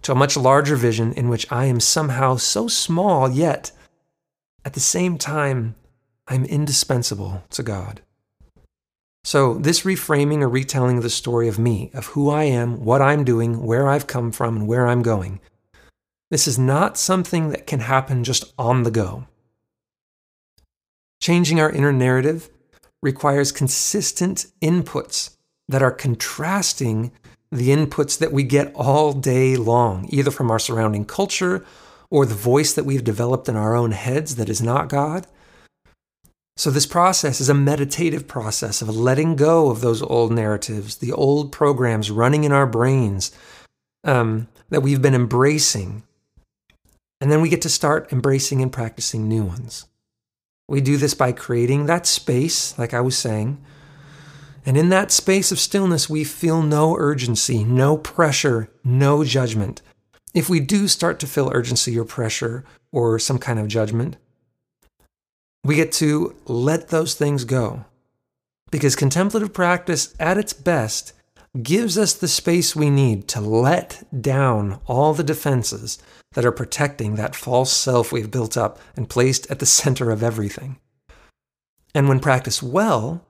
to 0.00 0.12
a 0.12 0.16
much 0.16 0.38
larger 0.38 0.74
vision 0.74 1.12
in 1.12 1.28
which 1.28 1.50
I 1.52 1.66
am 1.66 1.80
somehow 1.80 2.36
so 2.36 2.66
small, 2.66 3.30
yet 3.30 3.72
at 4.64 4.72
the 4.72 4.80
same 4.80 5.18
time 5.18 5.74
I'm 6.26 6.46
indispensable 6.46 7.44
to 7.50 7.62
God. 7.62 8.00
So, 9.22 9.54
this 9.54 9.82
reframing 9.82 10.40
or 10.40 10.48
retelling 10.48 10.98
of 10.98 11.02
the 11.02 11.10
story 11.10 11.48
of 11.48 11.58
me, 11.58 11.90
of 11.92 12.06
who 12.08 12.30
I 12.30 12.44
am, 12.44 12.84
what 12.84 13.02
I'm 13.02 13.24
doing, 13.24 13.62
where 13.62 13.88
I've 13.88 14.06
come 14.06 14.32
from, 14.32 14.56
and 14.56 14.66
where 14.66 14.86
I'm 14.86 15.02
going, 15.02 15.40
this 16.30 16.48
is 16.48 16.58
not 16.58 16.96
something 16.96 17.50
that 17.50 17.66
can 17.66 17.80
happen 17.80 18.24
just 18.24 18.52
on 18.58 18.82
the 18.82 18.90
go. 18.90 19.26
Changing 21.24 21.58
our 21.58 21.70
inner 21.70 21.90
narrative 21.90 22.50
requires 23.02 23.50
consistent 23.50 24.44
inputs 24.60 25.34
that 25.66 25.82
are 25.82 25.90
contrasting 25.90 27.12
the 27.50 27.70
inputs 27.70 28.18
that 28.18 28.30
we 28.30 28.42
get 28.42 28.74
all 28.74 29.14
day 29.14 29.56
long, 29.56 30.06
either 30.10 30.30
from 30.30 30.50
our 30.50 30.58
surrounding 30.58 31.06
culture 31.06 31.64
or 32.10 32.26
the 32.26 32.34
voice 32.34 32.74
that 32.74 32.84
we've 32.84 33.04
developed 33.04 33.48
in 33.48 33.56
our 33.56 33.74
own 33.74 33.92
heads 33.92 34.36
that 34.36 34.50
is 34.50 34.60
not 34.60 34.90
God. 34.90 35.26
So, 36.58 36.70
this 36.70 36.84
process 36.84 37.40
is 37.40 37.48
a 37.48 37.54
meditative 37.54 38.28
process 38.28 38.82
of 38.82 38.94
letting 38.94 39.34
go 39.34 39.70
of 39.70 39.80
those 39.80 40.02
old 40.02 40.30
narratives, 40.30 40.98
the 40.98 41.12
old 41.12 41.52
programs 41.52 42.10
running 42.10 42.44
in 42.44 42.52
our 42.52 42.66
brains 42.66 43.32
um, 44.04 44.46
that 44.68 44.82
we've 44.82 45.00
been 45.00 45.14
embracing. 45.14 46.02
And 47.18 47.32
then 47.32 47.40
we 47.40 47.48
get 47.48 47.62
to 47.62 47.70
start 47.70 48.12
embracing 48.12 48.60
and 48.60 48.70
practicing 48.70 49.26
new 49.26 49.44
ones. 49.44 49.86
We 50.68 50.80
do 50.80 50.96
this 50.96 51.14
by 51.14 51.32
creating 51.32 51.86
that 51.86 52.06
space, 52.06 52.78
like 52.78 52.94
I 52.94 53.00
was 53.00 53.18
saying. 53.18 53.62
And 54.66 54.76
in 54.78 54.88
that 54.88 55.12
space 55.12 55.52
of 55.52 55.58
stillness, 55.58 56.08
we 56.08 56.24
feel 56.24 56.62
no 56.62 56.96
urgency, 56.96 57.64
no 57.64 57.98
pressure, 57.98 58.70
no 58.82 59.24
judgment. 59.24 59.82
If 60.32 60.48
we 60.48 60.60
do 60.60 60.88
start 60.88 61.20
to 61.20 61.26
feel 61.26 61.50
urgency 61.52 61.98
or 61.98 62.04
pressure 62.04 62.64
or 62.90 63.18
some 63.18 63.38
kind 63.38 63.58
of 63.58 63.68
judgment, 63.68 64.16
we 65.62 65.76
get 65.76 65.92
to 65.92 66.34
let 66.46 66.88
those 66.88 67.14
things 67.14 67.44
go. 67.44 67.84
Because 68.70 68.96
contemplative 68.96 69.52
practice, 69.52 70.14
at 70.18 70.38
its 70.38 70.52
best, 70.52 71.12
gives 71.62 71.96
us 71.96 72.14
the 72.14 72.26
space 72.26 72.74
we 72.74 72.90
need 72.90 73.28
to 73.28 73.40
let 73.40 74.02
down 74.20 74.80
all 74.86 75.14
the 75.14 75.22
defenses 75.22 75.98
that 76.34 76.44
are 76.44 76.52
protecting 76.52 77.14
that 77.14 77.34
false 77.34 77.72
self 77.72 78.12
we've 78.12 78.30
built 78.30 78.56
up 78.56 78.78
and 78.96 79.08
placed 79.08 79.50
at 79.50 79.58
the 79.58 79.66
center 79.66 80.10
of 80.10 80.22
everything. 80.22 80.78
And 81.94 82.08
when 82.08 82.20
practiced 82.20 82.62
well, 82.62 83.24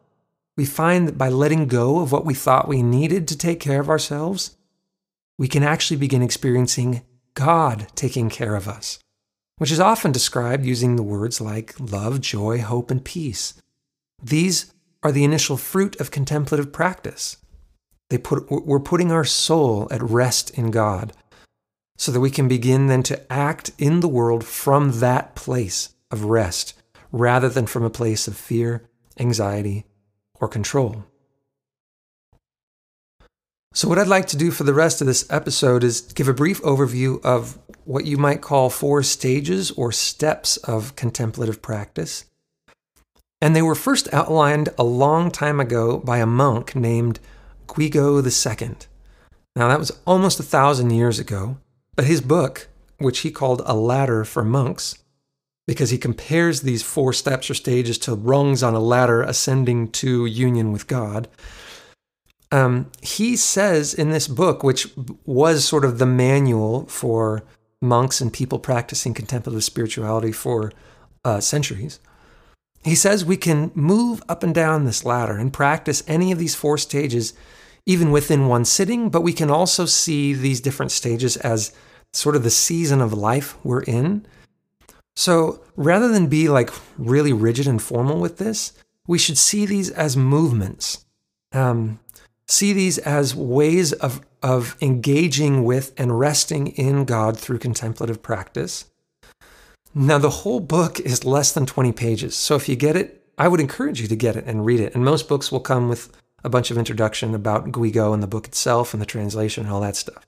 we 0.57 0.65
find 0.65 1.07
that 1.09 1.19
by 1.19 1.29
letting 1.29 1.67
go 1.67 2.01
of 2.01 2.13
what 2.13 2.25
we 2.25 2.35
thought 2.35 2.69
we 2.69 2.83
needed 2.83 3.29
to 3.29 3.39
take 3.39 3.61
care 3.61 3.81
of 3.81 3.89
ourselves, 3.89 4.57
we 5.39 5.49
can 5.49 5.63
actually 5.63 5.97
begin 5.97 6.23
experiencing 6.23 7.03
God 7.35 7.89
taking 7.95 8.31
care 8.31 8.55
of 8.55 8.69
us, 8.69 8.99
which 9.59 9.73
is 9.73 9.81
often 9.81 10.13
described 10.13 10.65
using 10.65 10.97
the 10.97 11.03
words 11.03 11.41
like 11.41 11.75
love, 11.79 12.21
joy, 12.21 12.61
hope, 12.61 12.91
and 12.91 13.05
peace. 13.05 13.55
These 14.23 14.73
are 15.03 15.13
the 15.13 15.25
initial 15.25 15.57
fruit 15.57 16.01
of 16.01 16.11
contemplative 16.11 16.73
practice. 16.73 17.37
They 18.11 18.19
put, 18.19 18.51
we're 18.51 18.81
putting 18.81 19.11
our 19.11 19.25
soul 19.25 19.89
at 19.91 20.03
rest 20.03 20.51
in 20.51 20.71
God 20.71 21.13
so 21.97 22.11
that 22.13 22.21
we 22.21 22.31
can 22.31 22.49
begin 22.49 22.87
then 22.87 23.03
to 23.05 23.33
act 23.33 23.71
in 23.79 24.01
the 24.01 24.09
world 24.09 24.45
from 24.45 25.01
that 25.01 25.35
place 25.35 25.91
of 26.11 26.25
rest 26.25 26.75
rather 27.13 27.49
than 27.49 27.67
from 27.67 27.85
a 27.85 27.91
place 27.91 28.27
of 28.27 28.37
fear, 28.37 28.89
anxiety, 29.19 29.87
or 30.41 30.49
control. 30.49 31.05
So, 33.73 33.89
what 33.89 33.99
I'd 33.99 34.07
like 34.07 34.27
to 34.29 34.37
do 34.37 34.53
for 34.53 34.63
the 34.63 34.75
rest 34.75 35.01
of 35.01 35.09
this 35.09 35.27
episode 35.31 35.83
is 35.83 36.01
give 36.01 36.29
a 36.29 36.35
brief 36.35 36.63
overview 36.63 37.21
of 37.25 37.59
what 37.85 38.05
you 38.05 38.17
might 38.17 38.41
call 38.41 38.71
four 38.71 39.03
stages 39.03 39.73
or 39.73 39.91
steps 39.91 40.57
of 40.59 40.95
contemplative 40.95 41.61
practice. 41.61 42.25
And 43.41 43.55
they 43.55 43.63
were 43.63 43.75
first 43.75 44.13
outlined 44.15 44.69
a 44.79 44.85
long 44.85 45.31
time 45.31 45.59
ago 45.59 45.99
by 45.99 46.19
a 46.19 46.27
monk 46.27 46.77
named 46.77 47.19
Guigo 47.67 48.23
II. 48.23 48.77
Now, 49.57 49.69
that 49.69 49.81
was 49.81 49.91
almost 50.07 50.39
a 50.39 50.45
thousand 50.45 50.91
years 50.91 51.19
ago, 51.19 51.59
but 51.97 52.07
his 52.07 52.21
book, 52.21 52.69
which 52.99 53.21
he 53.21 53.31
called 53.31 53.63
A 53.67 53.75
Ladder 53.75 54.25
for 54.25 54.45
Monks, 54.45 54.99
because 55.67 55.91
he 55.91 55.99
compares 55.99 56.61
these 56.61 56.83
four 56.83 57.13
steps 57.13 57.51
or 57.51 57.55
stages 57.55 57.99
to 57.99 58.15
rungs 58.15 58.63
on 58.63 58.75
a 58.75 58.81
ladder 58.81 59.23
ascending 59.23 59.91
to 59.93 60.27
union 60.27 60.73
with 60.73 60.87
God. 60.87 61.29
Um, 62.53 62.91
he 63.03 63.37
says 63.37 63.95
in 63.95 64.11
this 64.11 64.29
book, 64.29 64.63
which 64.63 64.89
was 65.25 65.65
sort 65.65 65.85
of 65.85 65.99
the 65.99 66.07
manual 66.07 66.87
for 66.87 67.45
monks 67.81 68.21
and 68.21 68.33
people 68.33 68.59
practicing 68.59 69.15
contemplative 69.15 69.65
spirituality 69.65 70.33
for 70.33 70.73
uh, 71.25 71.41
centuries, 71.41 71.99
he 72.85 72.95
says 72.95 73.25
we 73.25 73.39
can 73.39 73.73
move 73.75 74.23
up 74.29 74.43
and 74.43 74.55
down 74.55 74.85
this 74.85 75.05
ladder 75.05 75.37
and 75.39 75.53
practice 75.53 76.05
any 76.07 76.31
of 76.31 76.39
these 76.39 76.55
four 76.55 76.77
stages 76.77 77.33
even 77.87 78.11
within 78.11 78.47
one 78.47 78.65
sitting, 78.65 79.11
but 79.11 79.23
we 79.23 79.33
can 79.33 79.51
also 79.51 79.87
see 79.87 80.33
these 80.33 80.61
different 80.61 80.93
stages 80.93 81.37
as 81.39 81.73
sort 82.13 82.37
of 82.37 82.43
the 82.43 82.51
season 82.51 83.01
of 83.01 83.13
life 83.13 83.57
we're 83.65 83.83
in. 83.83 84.27
So 85.17 85.63
rather 85.77 86.09
than 86.09 86.29
be 86.29 86.49
like 86.49 86.71
really 86.97 87.33
rigid 87.33 87.67
and 87.67 87.81
formal 87.81 88.21
with 88.21 88.39
this, 88.39 88.73
we 89.07 89.19
should 89.19 89.39
see 89.39 89.67
these 89.67 89.91
as 89.91 90.17
movements. 90.17 91.05
Um, 91.53 92.01
see 92.49 92.73
these 92.73 92.99
as 92.99 93.35
ways 93.35 93.93
of, 93.93 94.21
of 94.43 94.77
engaging 94.81 95.65
with 95.65 95.93
and 95.97 96.19
resting 96.19 96.69
in 96.69 97.05
God 97.05 97.39
through 97.39 97.59
contemplative 97.59 98.23
practice. 98.23 98.87
Now, 99.95 100.19
the 100.19 100.31
whole 100.31 100.61
book 100.61 100.99
is 101.01 101.25
less 101.25 101.53
than 101.53 101.67
20 101.67 101.93
pages. 101.93 102.35
So 102.35 102.57
if 102.57 102.69
you 102.69 102.75
get 102.75 102.97
it, 102.97 103.25
I 103.39 103.47
would 103.49 103.61
encourage 103.61 104.01
you 104.01 104.09
to 104.09 104.17
get 104.17 104.37
it 104.37 104.45
and 104.45 104.67
read 104.67 104.81
it. 104.81 104.95
And 104.95 105.05
most 105.05 105.29
books 105.29 105.53
will 105.53 105.61
come 105.61 105.89
with 105.89 106.11
a 106.45 106.51
bunch 106.51 106.71
of 106.71 106.79
introduction 106.79 107.35
about 107.35 107.73
Guigo 107.73 108.13
and 108.13 108.23
the 108.23 108.29
book 108.29 108.47
itself 108.47 108.93
and 108.93 109.01
the 109.01 109.07
translation 109.07 109.65
and 109.65 109.73
all 109.73 109.81
that 109.81 109.97
stuff. 109.97 110.25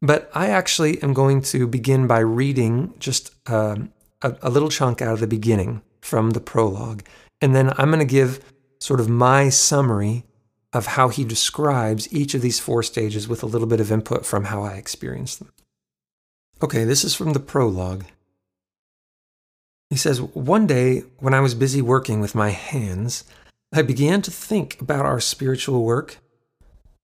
But 0.00 0.30
I 0.34 0.48
actually 0.48 1.02
am 1.02 1.12
going 1.12 1.42
to 1.42 1.66
begin 1.66 2.06
by 2.06 2.20
reading 2.20 2.94
just 2.98 3.32
um, 3.50 3.92
a, 4.22 4.36
a 4.42 4.50
little 4.50 4.68
chunk 4.68 5.02
out 5.02 5.14
of 5.14 5.20
the 5.20 5.26
beginning 5.26 5.82
from 6.00 6.30
the 6.30 6.40
prologue. 6.40 7.02
And 7.40 7.54
then 7.54 7.72
I'm 7.76 7.90
going 7.90 7.98
to 7.98 8.04
give 8.04 8.40
sort 8.78 9.00
of 9.00 9.08
my 9.08 9.48
summary 9.48 10.24
of 10.72 10.86
how 10.86 11.08
he 11.08 11.24
describes 11.24 12.12
each 12.12 12.34
of 12.34 12.42
these 12.42 12.60
four 12.60 12.82
stages 12.82 13.28
with 13.28 13.42
a 13.42 13.46
little 13.46 13.66
bit 13.66 13.80
of 13.80 13.92
input 13.92 14.26
from 14.26 14.44
how 14.44 14.62
I 14.62 14.74
experienced 14.74 15.38
them. 15.38 15.52
Okay, 16.62 16.84
this 16.84 17.04
is 17.04 17.14
from 17.14 17.32
the 17.32 17.40
prologue. 17.40 18.04
He 19.90 19.96
says, 19.96 20.20
One 20.20 20.66
day 20.66 21.04
when 21.18 21.34
I 21.34 21.40
was 21.40 21.54
busy 21.54 21.80
working 21.80 22.20
with 22.20 22.34
my 22.34 22.50
hands, 22.50 23.24
I 23.76 23.82
began 23.82 24.22
to 24.22 24.30
think 24.30 24.80
about 24.80 25.04
our 25.04 25.18
spiritual 25.18 25.82
work, 25.82 26.18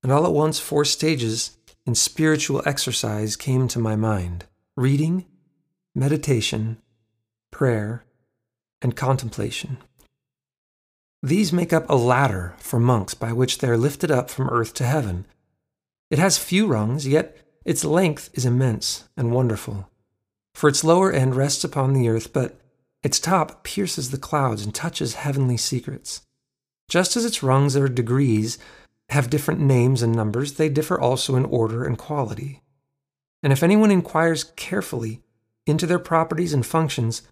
and 0.05 0.13
all 0.13 0.25
at 0.25 0.33
once 0.33 0.61
four 0.61 0.85
stages 0.85 1.59
in 1.85 1.97
spiritual 1.97 2.63
exercise 2.65 3.35
came 3.35 3.67
to 3.67 3.81
my 3.81 3.97
mind 3.97 4.45
reading, 4.77 5.27
meditation, 5.97 6.81
prayer, 7.51 8.05
and 8.81 8.95
contemplation. 8.95 9.79
These 11.25 11.53
make 11.53 11.73
up 11.73 11.91
a 11.91 11.97
ladder 11.97 12.55
for 12.59 12.79
monks 12.79 13.15
by 13.15 13.33
which 13.33 13.59
they 13.59 13.69
are 13.69 13.77
lifted 13.77 14.13
up 14.13 14.31
from 14.31 14.49
earth 14.49 14.73
to 14.75 14.85
heaven. 14.85 15.27
It 16.09 16.21
has 16.21 16.39
few 16.39 16.69
rungs, 16.69 17.05
yet 17.05 17.37
its 17.65 17.85
length 17.85 18.31
is 18.33 18.47
immense 18.47 19.09
and 19.17 19.33
wonderful. 19.33 19.91
For 20.55 20.69
its 20.69 20.85
lower 20.85 21.11
end 21.11 21.35
rests 21.35 21.65
upon 21.65 21.95
the 21.95 22.09
earth, 22.09 22.33
but 22.33 22.61
its 23.03 23.19
top 23.19 23.65
pierces 23.65 24.13
the 24.13 24.19
clouds 24.19 24.65
and 24.65 24.73
touches 24.73 25.15
heavenly 25.15 25.57
secrets. 25.57 26.23
Just 26.91 27.17
as 27.17 27.25
its 27.25 27.43
rungs 27.43 27.77
or 27.77 27.89
degrees 27.89 28.59
have 29.11 29.31
different 29.31 29.61
names 29.61 30.03
and 30.03 30.13
numbers, 30.13 30.55
they 30.55 30.69
differ 30.69 31.01
also 31.01 31.37
in 31.37 31.45
order 31.45 31.85
and 31.85 31.97
quality. 31.97 32.63
And 33.45 33.53
if 33.53 33.63
anyone 33.63 33.93
inquires 33.93 34.45
carefully 34.57 35.23
into 35.67 35.87
their 35.87 36.01
properties 36.01 36.53
and 36.53 36.67
functions, 36.67 37.23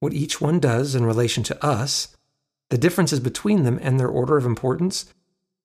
what 0.00 0.14
each 0.14 0.40
one 0.40 0.58
does 0.58 0.94
in 0.94 1.04
relation 1.04 1.42
to 1.44 1.64
us, 1.64 2.16
the 2.70 2.78
differences 2.78 3.20
between 3.20 3.64
them 3.64 3.78
and 3.82 4.00
their 4.00 4.08
order 4.08 4.38
of 4.38 4.46
importance, 4.46 5.12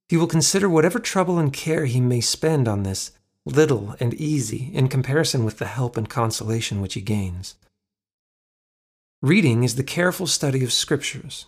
he 0.10 0.17
will 0.17 0.27
consider 0.27 0.69
whatever 0.69 0.99
trouble 0.99 1.39
and 1.39 1.53
care 1.53 1.86
he 1.86 2.01
may 2.01 2.19
spend 2.19 2.67
on 2.67 2.83
this 2.83 3.12
little 3.45 3.95
and 4.01 4.13
easy 4.15 4.69
in 4.73 4.89
comparison 4.89 5.45
with 5.45 5.57
the 5.57 5.67
help 5.67 5.95
and 5.95 6.10
consolation 6.10 6.81
which 6.81 6.95
he 6.95 7.01
gains. 7.01 7.55
Reading 9.21 9.63
is 9.63 9.75
the 9.75 9.83
careful 9.83 10.27
study 10.27 10.65
of 10.65 10.73
scriptures, 10.73 11.45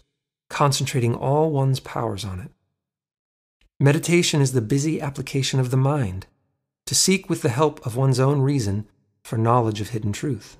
concentrating 0.49 1.15
all 1.15 1.51
one's 1.51 1.79
powers 1.79 2.25
on 2.25 2.39
it. 2.39 2.51
Meditation 3.79 4.41
is 4.41 4.51
the 4.51 4.61
busy 4.61 4.99
application 4.99 5.59
of 5.59 5.71
the 5.71 5.77
mind 5.77 6.25
to 6.85 6.95
seek 6.95 7.29
with 7.29 7.41
the 7.41 7.49
help 7.49 7.85
of 7.85 7.95
one's 7.95 8.19
own 8.19 8.41
reason 8.41 8.87
for 9.23 9.37
knowledge 9.37 9.79
of 9.79 9.89
hidden 9.89 10.11
truth. 10.11 10.57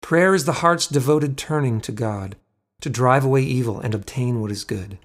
Prayer 0.00 0.34
is 0.34 0.44
the 0.44 0.60
heart's 0.64 0.86
devoted 0.86 1.36
turning 1.36 1.80
to 1.80 1.92
God 1.92 2.36
to 2.80 2.90
drive 2.90 3.24
away 3.24 3.42
evil 3.42 3.80
and 3.80 3.94
obtain 3.94 4.40
what 4.40 4.50
is 4.50 4.64
good. 4.64 4.98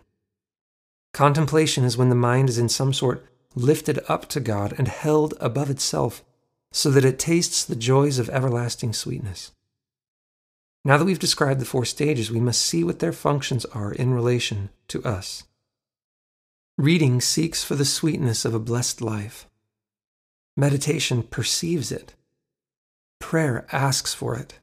Contemplation 1.13 1.83
is 1.83 1.97
when 1.97 2.09
the 2.09 2.15
mind 2.15 2.49
is 2.49 2.57
in 2.57 2.69
some 2.69 2.93
sort 2.93 3.25
lifted 3.55 3.99
up 4.07 4.27
to 4.29 4.39
God 4.39 4.73
and 4.77 4.87
held 4.87 5.33
above 5.39 5.69
itself 5.69 6.23
so 6.71 6.89
that 6.89 7.05
it 7.05 7.19
tastes 7.19 7.63
the 7.63 7.75
joys 7.75 8.19
of 8.19 8.29
everlasting 8.29 8.93
sweetness. 8.93 9.51
Now 10.85 10.97
that 10.97 11.05
we've 11.05 11.19
described 11.19 11.61
the 11.61 11.65
four 11.65 11.85
stages, 11.85 12.29
we 12.29 12.41
must 12.41 12.61
see 12.61 12.83
what 12.83 12.99
their 12.99 13.13
functions 13.13 13.63
are 13.65 13.93
in 13.93 14.13
relation 14.13 14.69
to 14.89 15.03
us. 15.03 15.43
Reading 16.77 17.21
seeks 17.21 17.63
for 17.63 17.75
the 17.75 17.85
sweetness 17.85 18.43
of 18.43 18.53
a 18.53 18.59
blessed 18.59 19.01
life. 19.01 19.47
Meditation 20.57 21.23
perceives 21.23 21.91
it. 21.91 22.15
Prayer 23.19 23.65
asks 23.71 24.13
for 24.13 24.35
it. 24.35 24.59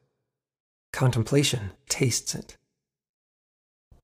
Contemplation 0.93 1.73
tastes 1.89 2.35
it. 2.35 2.57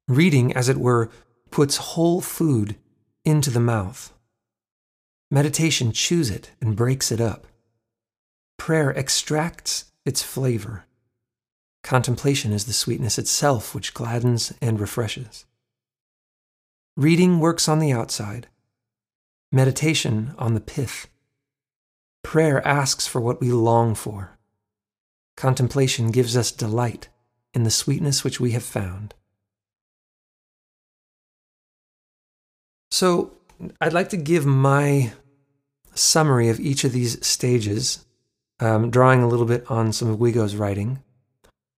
Reading, 0.09 0.52
as 0.55 0.68
it 0.68 0.79
were, 0.79 1.11
puts 1.50 1.76
whole 1.76 2.20
food 2.20 2.76
into 3.24 3.50
the 3.50 3.61
mouth. 3.61 4.12
Meditation 5.31 5.92
chews 5.92 6.31
it 6.31 6.52
and 6.61 6.76
breaks 6.76 7.11
it 7.11 7.20
up. 7.20 7.46
Prayer 8.57 8.90
extracts 8.90 9.87
its 10.05 10.22
flavor. 10.22 10.85
Contemplation 11.87 12.51
is 12.51 12.64
the 12.64 12.72
sweetness 12.72 13.16
itself 13.16 13.72
which 13.72 13.94
gladdens 13.94 14.53
and 14.61 14.81
refreshes. 14.81 15.44
Reading 16.96 17.38
works 17.38 17.68
on 17.68 17.79
the 17.79 17.92
outside, 17.92 18.49
meditation 19.53 20.35
on 20.37 20.55
the 20.55 20.61
pith. 20.61 21.07
Prayer 22.25 22.66
asks 22.66 23.07
for 23.07 23.20
what 23.20 23.40
we 23.40 23.53
long 23.53 23.94
for. 23.94 24.37
Contemplation 25.37 26.11
gives 26.11 26.37
us 26.37 26.51
delight 26.51 27.09
in 27.55 27.62
the 27.62 27.70
sweetness 27.70 28.25
which 28.25 28.40
we 28.40 28.51
have 28.51 28.64
found. 28.64 29.14
So, 32.90 33.37
I'd 33.81 33.92
like 33.92 34.09
to 34.09 34.16
give 34.16 34.44
my 34.44 35.12
summary 35.94 36.49
of 36.49 36.59
each 36.59 36.83
of 36.83 36.90
these 36.90 37.25
stages, 37.25 38.05
um, 38.59 38.90
drawing 38.90 39.22
a 39.22 39.29
little 39.29 39.46
bit 39.46 39.70
on 39.70 39.92
some 39.92 40.09
of 40.09 40.18
Guigo's 40.18 40.57
writing, 40.57 41.01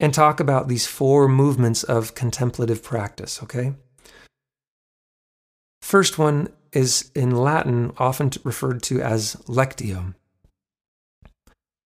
and 0.00 0.14
talk 0.14 0.40
about 0.40 0.68
these 0.68 0.87
four 0.87 1.28
movements 1.28 1.82
of 1.82 2.14
contemplative 2.14 2.82
practice, 2.82 3.42
okay? 3.42 3.74
First 5.82 6.18
one 6.18 6.48
is 6.72 7.11
in 7.14 7.30
Latin 7.30 7.92
often 7.96 8.30
referred 8.44 8.82
to 8.84 9.00
as 9.00 9.37
lectio, 9.46 10.14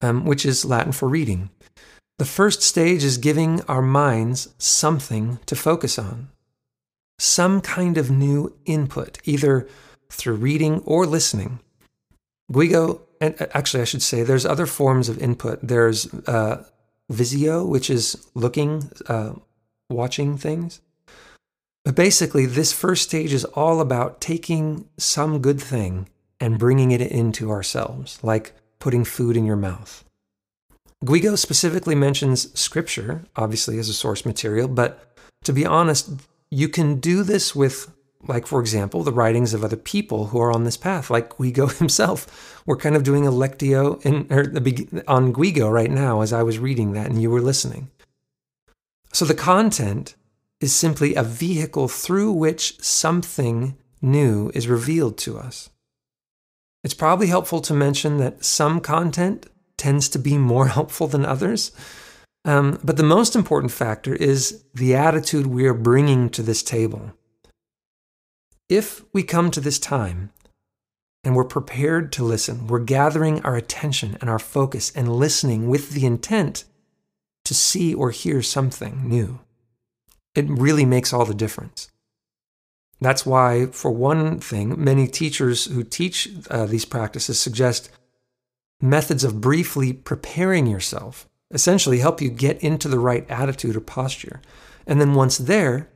um, 0.01 0.25
which 0.25 0.44
is 0.44 0.64
Latin 0.64 0.92
for 0.92 1.09
reading. 1.09 1.51
The 2.18 2.25
first 2.25 2.62
stage 2.62 3.05
is 3.05 3.18
giving 3.18 3.62
our 3.62 3.83
minds 3.83 4.55
something 4.59 5.38
to 5.46 5.57
focus 5.57 5.98
on, 5.98 6.29
some 7.18 7.61
kind 7.61 7.96
of 7.96 8.11
new 8.11 8.57
input, 8.64 9.18
either 9.25 9.68
through 10.11 10.35
reading 10.35 10.81
or 10.85 11.07
listening. 11.07 11.61
Guigo, 12.53 13.01
and 13.20 13.40
uh, 13.40 13.46
actually, 13.55 13.81
I 13.81 13.87
should 13.87 14.03
say, 14.03 14.22
there's 14.22 14.44
other 14.44 14.66
forms 14.66 15.09
of 15.09 15.18
input. 15.18 15.61
There's 15.62 16.12
uh, 16.27 16.64
visio, 17.12 17.64
which 17.64 17.90
is 17.90 18.27
looking, 18.35 18.90
uh, 19.07 19.35
watching 19.90 20.37
things. 20.37 20.81
But 21.85 21.94
basically, 21.94 22.46
this 22.46 22.72
first 22.72 23.03
stage 23.03 23.33
is 23.33 23.44
all 23.44 23.81
about 23.81 24.20
taking 24.20 24.88
some 24.98 25.40
good 25.40 25.61
thing 25.61 26.09
and 26.40 26.59
bringing 26.59 26.90
it 26.90 27.01
into 27.01 27.51
ourselves, 27.51 28.18
like 28.22 28.53
putting 28.79 29.05
food 29.05 29.37
in 29.37 29.44
your 29.44 29.57
mouth. 29.57 30.05
Guigo 31.05 31.37
specifically 31.37 31.96
mentions 31.96 32.57
scripture, 32.59 33.25
obviously, 33.35 33.79
as 33.79 33.88
a 33.88 33.94
source 33.94 34.25
material, 34.25 34.68
but 34.68 35.16
to 35.44 35.53
be 35.53 35.66
honest, 35.66 36.11
you 36.51 36.68
can 36.68 37.01
do 37.01 37.25
this 37.25 37.57
with, 37.57 37.90
like, 38.29 38.47
for 38.47 38.61
example, 38.61 39.03
the 39.03 39.13
writings 39.13 39.53
of 39.53 39.65
other 39.65 39.77
people 39.77 40.27
who 40.27 40.41
are 40.41 40.53
on 40.53 40.65
this 40.65 40.77
path, 40.77 41.11
like 41.11 41.31
Guigo 41.31 41.73
himself. 41.79 42.63
We're 42.67 42.77
kind 42.77 42.97
of 42.97 43.03
doing 43.03 43.27
a 43.27 43.33
lectio 43.33 44.05
in, 44.05 44.27
or 44.31 44.43
on 45.09 45.33
Guigo 45.33 45.73
right 45.73 45.91
now 45.91 46.21
as 46.21 46.33
I 46.33 46.43
was 46.43 46.59
reading 46.59 46.93
that 46.93 47.11
and 47.11 47.21
you 47.21 47.31
were 47.31 47.41
listening. 47.41 47.91
So 49.13 49.25
the 49.25 49.35
content 49.35 50.15
is 50.61 50.75
simply 50.75 51.15
a 51.15 51.23
vehicle 51.23 51.89
through 51.89 52.33
which 52.33 52.81
something 52.81 53.77
new 54.01 54.51
is 54.55 54.69
revealed 54.69 55.19
to 55.19 55.39
us. 55.39 55.71
It's 56.85 56.95
probably 56.95 57.27
helpful 57.27 57.61
to 57.63 57.75
mention 57.75 58.19
that 58.19 58.45
some 58.45 58.81
content 58.81 59.47
tends 59.77 60.09
to 60.11 60.19
be 60.19 60.39
more 60.39 60.69
helpful 60.79 61.09
than 61.09 61.27
others. 61.27 61.73
Um, 62.45 62.81
but 62.83 62.97
the 62.97 63.05
most 63.05 63.37
important 63.37 63.73
factor 63.73 64.15
is 64.15 64.65
the 64.75 64.95
attitude 64.95 65.47
we 65.47 65.67
are 65.67 65.75
bringing 65.75 66.29
to 66.31 66.43
this 66.43 66.63
table. 66.63 67.13
If 68.68 69.05
we 69.12 69.22
come 69.22 69.51
to 69.51 69.61
this 69.61 69.79
time 69.79 70.31
and 71.25 71.37
we're 71.37 71.44
prepared 71.44 72.12
to 72.12 72.25
listen, 72.25 72.66
we're 72.66 72.81
gathering 72.81 73.40
our 73.42 73.57
attention 73.57 74.16
and 74.20 74.31
our 74.31 74.38
focus 74.38 74.92
and 74.94 75.16
listening 75.16 75.68
with 75.68 75.90
the 75.90 76.07
intent 76.07 76.64
to 77.44 77.55
see 77.55 77.92
or 77.92 78.11
hear 78.11 78.42
something 78.42 79.09
new 79.09 79.40
it 80.35 80.48
really 80.48 80.85
makes 80.85 81.12
all 81.12 81.25
the 81.25 81.35
difference. 81.35 81.90
That's 83.01 83.27
why, 83.27 83.66
for 83.66 83.90
one 83.90 84.38
thing, 84.38 84.83
many 84.83 85.09
teachers 85.09 85.66
who 85.66 85.83
teach 85.83 86.31
uh, 86.51 86.66
these 86.66 86.85
practices 86.85 87.38
suggest 87.38 87.90
methods 88.81 89.25
of 89.25 89.40
briefly 89.40 89.92
preparing 89.92 90.66
yourself, 90.66 91.29
essentially 91.51 91.98
help 91.98 92.20
you 92.20 92.31
get 92.31 92.62
into 92.62 92.88
the 92.88 92.98
right 92.98 93.29
attitude 93.29 93.77
or 93.77 93.81
posture. 93.81 94.40
And 94.87 95.01
then 95.01 95.14
once 95.14 95.38
there, 95.38 95.88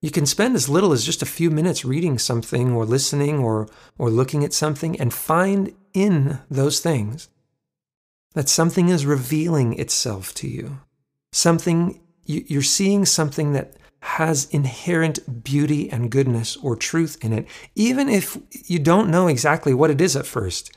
you 0.00 0.10
can 0.10 0.26
spend 0.26 0.54
as 0.54 0.68
little 0.68 0.92
as 0.92 1.04
just 1.04 1.22
a 1.22 1.26
few 1.26 1.50
minutes 1.50 1.84
reading 1.84 2.18
something 2.18 2.72
or 2.72 2.84
listening 2.84 3.40
or, 3.40 3.68
or 3.98 4.10
looking 4.10 4.44
at 4.44 4.52
something 4.52 4.98
and 5.00 5.12
find 5.12 5.74
in 5.92 6.38
those 6.50 6.80
things 6.80 7.28
that 8.34 8.48
something 8.48 8.88
is 8.88 9.04
revealing 9.04 9.78
itself 9.78 10.32
to 10.34 10.48
you. 10.48 10.78
Something 11.32 12.00
you're 12.24 12.62
seeing 12.62 13.06
something 13.06 13.52
that 13.54 13.74
has 14.00 14.44
inherent 14.50 15.42
beauty 15.42 15.90
and 15.90 16.10
goodness 16.10 16.56
or 16.58 16.76
truth 16.76 17.16
in 17.22 17.32
it, 17.32 17.48
even 17.74 18.08
if 18.08 18.38
you 18.50 18.78
don't 18.78 19.10
know 19.10 19.26
exactly 19.26 19.74
what 19.74 19.90
it 19.90 20.00
is 20.00 20.14
at 20.14 20.26
first. 20.26 20.76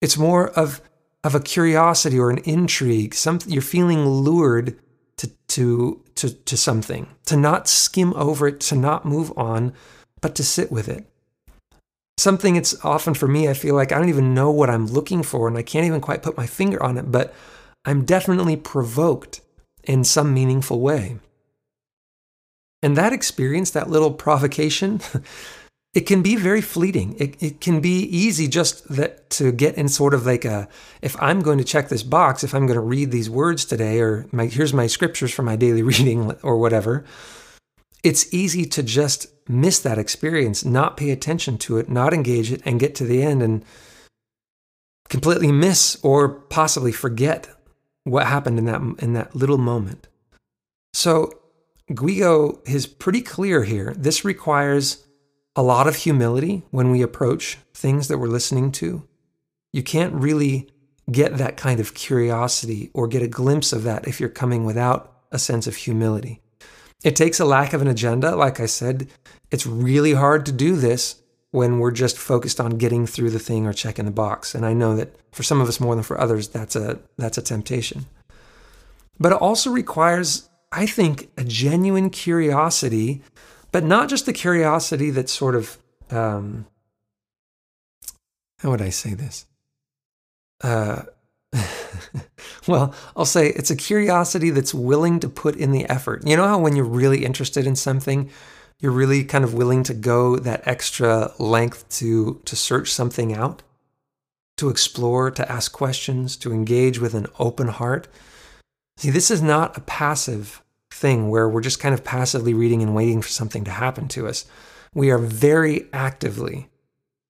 It's 0.00 0.18
more 0.18 0.50
of, 0.50 0.82
of 1.22 1.34
a 1.34 1.40
curiosity 1.40 2.18
or 2.18 2.30
an 2.30 2.38
intrigue. 2.38 3.14
Something 3.14 3.52
you're 3.52 3.62
feeling 3.62 4.04
lured 4.04 4.78
to, 5.18 5.30
to, 5.48 6.04
to, 6.20 6.34
to 6.34 6.54
something, 6.54 7.06
to 7.24 7.34
not 7.34 7.66
skim 7.66 8.12
over 8.12 8.46
it, 8.46 8.60
to 8.60 8.76
not 8.76 9.06
move 9.06 9.32
on, 9.38 9.72
but 10.20 10.34
to 10.34 10.44
sit 10.44 10.70
with 10.70 10.86
it. 10.86 11.06
Something 12.18 12.56
it's 12.56 12.84
often 12.84 13.14
for 13.14 13.26
me, 13.26 13.48
I 13.48 13.54
feel 13.54 13.74
like 13.74 13.90
I 13.90 13.98
don't 13.98 14.10
even 14.10 14.34
know 14.34 14.50
what 14.50 14.68
I'm 14.68 14.86
looking 14.86 15.22
for 15.22 15.48
and 15.48 15.56
I 15.56 15.62
can't 15.62 15.86
even 15.86 16.02
quite 16.02 16.22
put 16.22 16.36
my 16.36 16.46
finger 16.46 16.82
on 16.82 16.98
it, 16.98 17.10
but 17.10 17.34
I'm 17.86 18.04
definitely 18.04 18.56
provoked 18.56 19.40
in 19.84 20.04
some 20.04 20.34
meaningful 20.34 20.80
way. 20.80 21.16
And 22.82 22.98
that 22.98 23.14
experience, 23.14 23.70
that 23.70 23.88
little 23.88 24.12
provocation, 24.12 25.00
it 25.92 26.02
can 26.02 26.22
be 26.22 26.36
very 26.36 26.60
fleeting. 26.60 27.16
It, 27.18 27.42
it 27.42 27.60
can 27.60 27.80
be 27.80 28.02
easy 28.02 28.46
just 28.46 28.88
that 28.88 29.28
to 29.30 29.50
get 29.50 29.74
in 29.74 29.88
sort 29.88 30.14
of 30.14 30.24
like 30.24 30.44
a, 30.44 30.68
if 31.02 31.20
I'm 31.20 31.40
going 31.40 31.58
to 31.58 31.64
check 31.64 31.88
this 31.88 32.04
box, 32.04 32.44
if 32.44 32.54
I'm 32.54 32.66
going 32.66 32.76
to 32.76 32.80
read 32.80 33.10
these 33.10 33.28
words 33.28 33.64
today, 33.64 34.00
or 34.00 34.26
my, 34.30 34.46
here's 34.46 34.72
my 34.72 34.86
scriptures 34.86 35.32
for 35.32 35.42
my 35.42 35.56
daily 35.56 35.82
reading 35.90 36.32
or 36.42 36.58
whatever, 36.58 37.04
it's 38.04 38.32
easy 38.32 38.64
to 38.66 38.82
just 38.82 39.26
miss 39.48 39.80
that 39.80 39.98
experience, 39.98 40.64
not 40.64 40.96
pay 40.96 41.10
attention 41.10 41.58
to 41.58 41.78
it, 41.78 41.88
not 41.88 42.14
engage 42.14 42.52
it, 42.52 42.62
and 42.64 42.78
get 42.78 42.94
to 42.94 43.04
the 43.04 43.22
end 43.22 43.42
and 43.42 43.64
completely 45.08 45.50
miss 45.50 45.98
or 46.04 46.28
possibly 46.28 46.92
forget 46.92 47.48
what 48.04 48.26
happened 48.26 48.58
in 48.58 48.64
that 48.64 48.80
in 49.00 49.12
that 49.12 49.34
little 49.34 49.58
moment. 49.58 50.06
So 50.94 51.32
Guigo 51.90 52.66
is 52.66 52.86
pretty 52.86 53.20
clear 53.20 53.64
here. 53.64 53.92
This 53.96 54.24
requires 54.24 55.04
a 55.56 55.62
lot 55.62 55.86
of 55.86 55.96
humility 55.96 56.62
when 56.70 56.90
we 56.90 57.02
approach 57.02 57.58
things 57.74 58.08
that 58.08 58.18
we're 58.18 58.26
listening 58.28 58.72
to. 58.72 59.06
You 59.72 59.82
can't 59.82 60.14
really 60.14 60.68
get 61.10 61.38
that 61.38 61.56
kind 61.56 61.80
of 61.80 61.94
curiosity 61.94 62.90
or 62.94 63.08
get 63.08 63.22
a 63.22 63.28
glimpse 63.28 63.72
of 63.72 63.82
that 63.82 64.06
if 64.06 64.20
you're 64.20 64.28
coming 64.28 64.64
without 64.64 65.12
a 65.32 65.38
sense 65.38 65.66
of 65.66 65.76
humility. 65.76 66.40
It 67.02 67.16
takes 67.16 67.40
a 67.40 67.44
lack 67.44 67.72
of 67.72 67.82
an 67.82 67.88
agenda. 67.88 68.36
Like 68.36 68.60
I 68.60 68.66
said, 68.66 69.08
it's 69.50 69.66
really 69.66 70.12
hard 70.12 70.44
to 70.46 70.52
do 70.52 70.76
this 70.76 71.16
when 71.50 71.78
we're 71.78 71.90
just 71.90 72.16
focused 72.16 72.60
on 72.60 72.78
getting 72.78 73.06
through 73.06 73.30
the 73.30 73.38
thing 73.38 73.66
or 73.66 73.72
checking 73.72 74.04
the 74.04 74.10
box. 74.10 74.54
And 74.54 74.64
I 74.64 74.72
know 74.72 74.94
that 74.96 75.16
for 75.32 75.42
some 75.42 75.60
of 75.60 75.68
us 75.68 75.80
more 75.80 75.94
than 75.94 76.04
for 76.04 76.20
others, 76.20 76.48
that's 76.48 76.76
a 76.76 77.00
that's 77.16 77.38
a 77.38 77.42
temptation. 77.42 78.06
But 79.18 79.32
it 79.32 79.38
also 79.38 79.70
requires, 79.70 80.48
I 80.72 80.86
think, 80.86 81.30
a 81.36 81.44
genuine 81.44 82.10
curiosity, 82.10 83.22
but 83.72 83.84
not 83.84 84.08
just 84.08 84.26
the 84.26 84.32
curiosity 84.32 85.10
that's 85.10 85.32
sort 85.32 85.54
of 85.54 85.78
um, 86.10 86.66
how 88.60 88.70
would 88.70 88.82
I 88.82 88.90
say 88.90 89.14
this? 89.14 89.46
Uh, 90.62 91.02
well, 92.66 92.94
I'll 93.16 93.24
say 93.24 93.48
it's 93.48 93.70
a 93.70 93.76
curiosity 93.76 94.50
that's 94.50 94.74
willing 94.74 95.18
to 95.20 95.28
put 95.28 95.56
in 95.56 95.72
the 95.72 95.88
effort. 95.88 96.26
You 96.26 96.36
know 96.36 96.46
how 96.46 96.58
when 96.58 96.76
you're 96.76 96.84
really 96.84 97.24
interested 97.24 97.66
in 97.66 97.74
something, 97.74 98.30
you're 98.78 98.92
really 98.92 99.24
kind 99.24 99.44
of 99.44 99.54
willing 99.54 99.82
to 99.84 99.94
go 99.94 100.36
that 100.36 100.66
extra 100.66 101.32
length 101.38 101.88
to 102.00 102.40
to 102.44 102.54
search 102.54 102.92
something 102.92 103.32
out, 103.32 103.62
to 104.58 104.68
explore, 104.68 105.30
to 105.30 105.50
ask 105.50 105.72
questions, 105.72 106.36
to 106.36 106.52
engage 106.52 106.98
with 106.98 107.14
an 107.14 107.26
open 107.38 107.68
heart. 107.68 108.08
See, 108.98 109.10
this 109.10 109.30
is 109.30 109.40
not 109.40 109.76
a 109.76 109.80
passive 109.80 110.62
thing 111.00 111.30
where 111.30 111.48
we're 111.48 111.62
just 111.62 111.80
kind 111.80 111.94
of 111.94 112.04
passively 112.04 112.52
reading 112.52 112.82
and 112.82 112.94
waiting 112.94 113.22
for 113.22 113.28
something 113.28 113.64
to 113.64 113.70
happen 113.70 114.06
to 114.08 114.28
us. 114.28 114.44
We 114.94 115.10
are 115.10 115.18
very 115.18 115.88
actively 115.92 116.68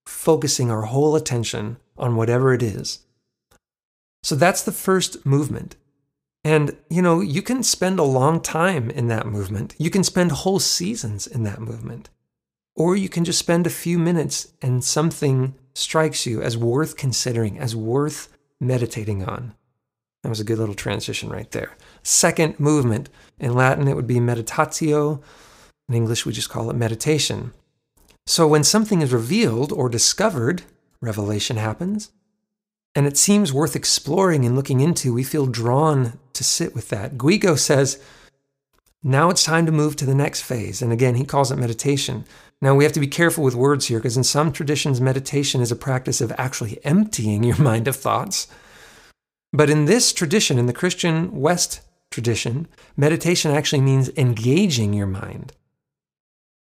focusing 0.07 0.71
our 0.71 0.83
whole 0.83 1.15
attention 1.15 1.77
on 1.97 2.17
whatever 2.17 2.53
it 2.53 2.63
is. 2.63 3.01
So 4.23 4.35
that's 4.35 4.63
the 4.63 4.73
first 4.73 5.25
movement. 5.25 5.77
And, 6.43 6.77
you 6.89 7.01
know, 7.01 7.21
you 7.21 7.43
can 7.43 7.63
spend 7.63 7.99
a 7.99 8.05
long 8.05 8.41
time 8.41 8.91
in 8.91 9.09
that 9.09 9.27
movement. 9.27 9.75
You 9.79 9.91
can 9.91 10.03
spend 10.03 10.33
whole 10.33 10.59
seasons 10.59 11.27
in 11.27 11.45
that 11.45 11.61
movement. 11.61 12.09
Or 12.75 12.97
you 12.97 13.09
can 13.09 13.25
just 13.25 13.39
spend 13.39 13.67
a 13.67 13.71
few 13.71 13.99
minutes 13.99 14.53
and 14.63 14.83
something 14.83 15.55
strikes 15.75 16.27
you 16.27 16.43
as 16.43 16.57
worth 16.57 16.97
considering, 16.97 17.59
as 17.59 17.77
worth 17.77 18.37
meditating 18.59 19.25
on, 19.25 19.55
That 20.23 20.29
was 20.29 20.41
a 20.41 20.45
good 20.45 20.59
little 20.59 20.75
transition 20.75 21.31
right 21.31 21.51
there. 21.51 21.77
Second 22.03 22.61
movement. 22.61 23.09
In 23.39 23.55
Latin, 23.55 23.89
it 23.89 23.97
would 23.97 24.07
be 24.07 24.17
meditatio. 24.17 25.23
In 25.89 25.95
English, 25.95 26.27
we 26.27 26.33
just 26.33 26.51
call 26.51 26.71
it 26.71 26.77
meditation. 26.77 27.53
So 28.27 28.47
when 28.47 28.65
something 28.65 29.03
is 29.03 29.13
revealed 29.13 29.73
or 29.73 29.89
discovered, 29.89 30.63
revelation 31.01 31.57
happens, 31.57 32.11
and 32.95 33.07
it 33.07 33.17
seems 33.17 33.53
worth 33.53 33.75
exploring 33.75 34.45
and 34.45 34.55
looking 34.55 34.81
into, 34.81 35.15
we 35.15 35.25
feel 35.25 35.47
drawn 35.47 36.19
to 36.33 36.45
sit 36.45 36.75
with 36.75 36.91
that. 36.91 37.17
Guigo 37.17 37.59
says, 37.59 38.03
now 39.03 39.31
it's 39.31 39.45
time 39.45 39.65
to 39.65 39.73
move 39.73 39.97
to 39.97 40.05
the 40.05 40.15
next 40.15 40.43
phase. 40.43 40.83
And 40.83 40.93
again, 40.93 41.15
he 41.15 41.25
calls 41.25 41.51
it 41.51 41.57
meditation. 41.57 42.25
Now, 42.61 42.75
we 42.75 42.85
have 42.85 42.93
to 42.93 43.01
be 43.01 43.07
careful 43.07 43.43
with 43.43 43.55
words 43.55 43.87
here 43.87 43.99
because 43.99 44.17
in 44.17 44.25
some 44.25 44.53
traditions, 44.53 45.01
meditation 45.01 45.63
is 45.63 45.73
a 45.73 45.77
practice 45.77 46.21
of 46.21 46.33
actually 46.37 46.85
emptying 46.85 47.43
your 47.43 47.57
mind 47.61 47.89
of 47.89 47.97
thoughts. 47.97 48.47
But 49.53 49.71
in 49.71 49.87
this 49.87 50.13
tradition, 50.13 50.59
in 50.59 50.67
the 50.67 50.73
Christian 50.73 51.41
West 51.41 51.81
tradition, 52.11 52.69
meditation 52.97 53.51
actually 53.51 53.81
means 53.81 54.11
engaging 54.17 54.93
your 54.93 55.07
mind. 55.07 55.53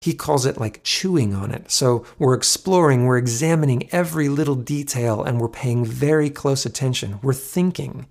He 0.00 0.14
calls 0.14 0.46
it 0.46 0.59
like 0.59 0.83
chewing 0.83 1.35
on 1.35 1.50
it. 1.50 1.70
So 1.70 2.05
we're 2.18 2.35
exploring, 2.35 3.05
we're 3.05 3.18
examining 3.18 3.88
every 3.92 4.29
little 4.29 4.55
detail, 4.55 5.22
and 5.22 5.40
we're 5.40 5.48
paying 5.48 5.85
very 5.85 6.31
close 6.31 6.64
attention. 6.64 7.20
We're 7.22 7.35
thinking. 7.35 8.07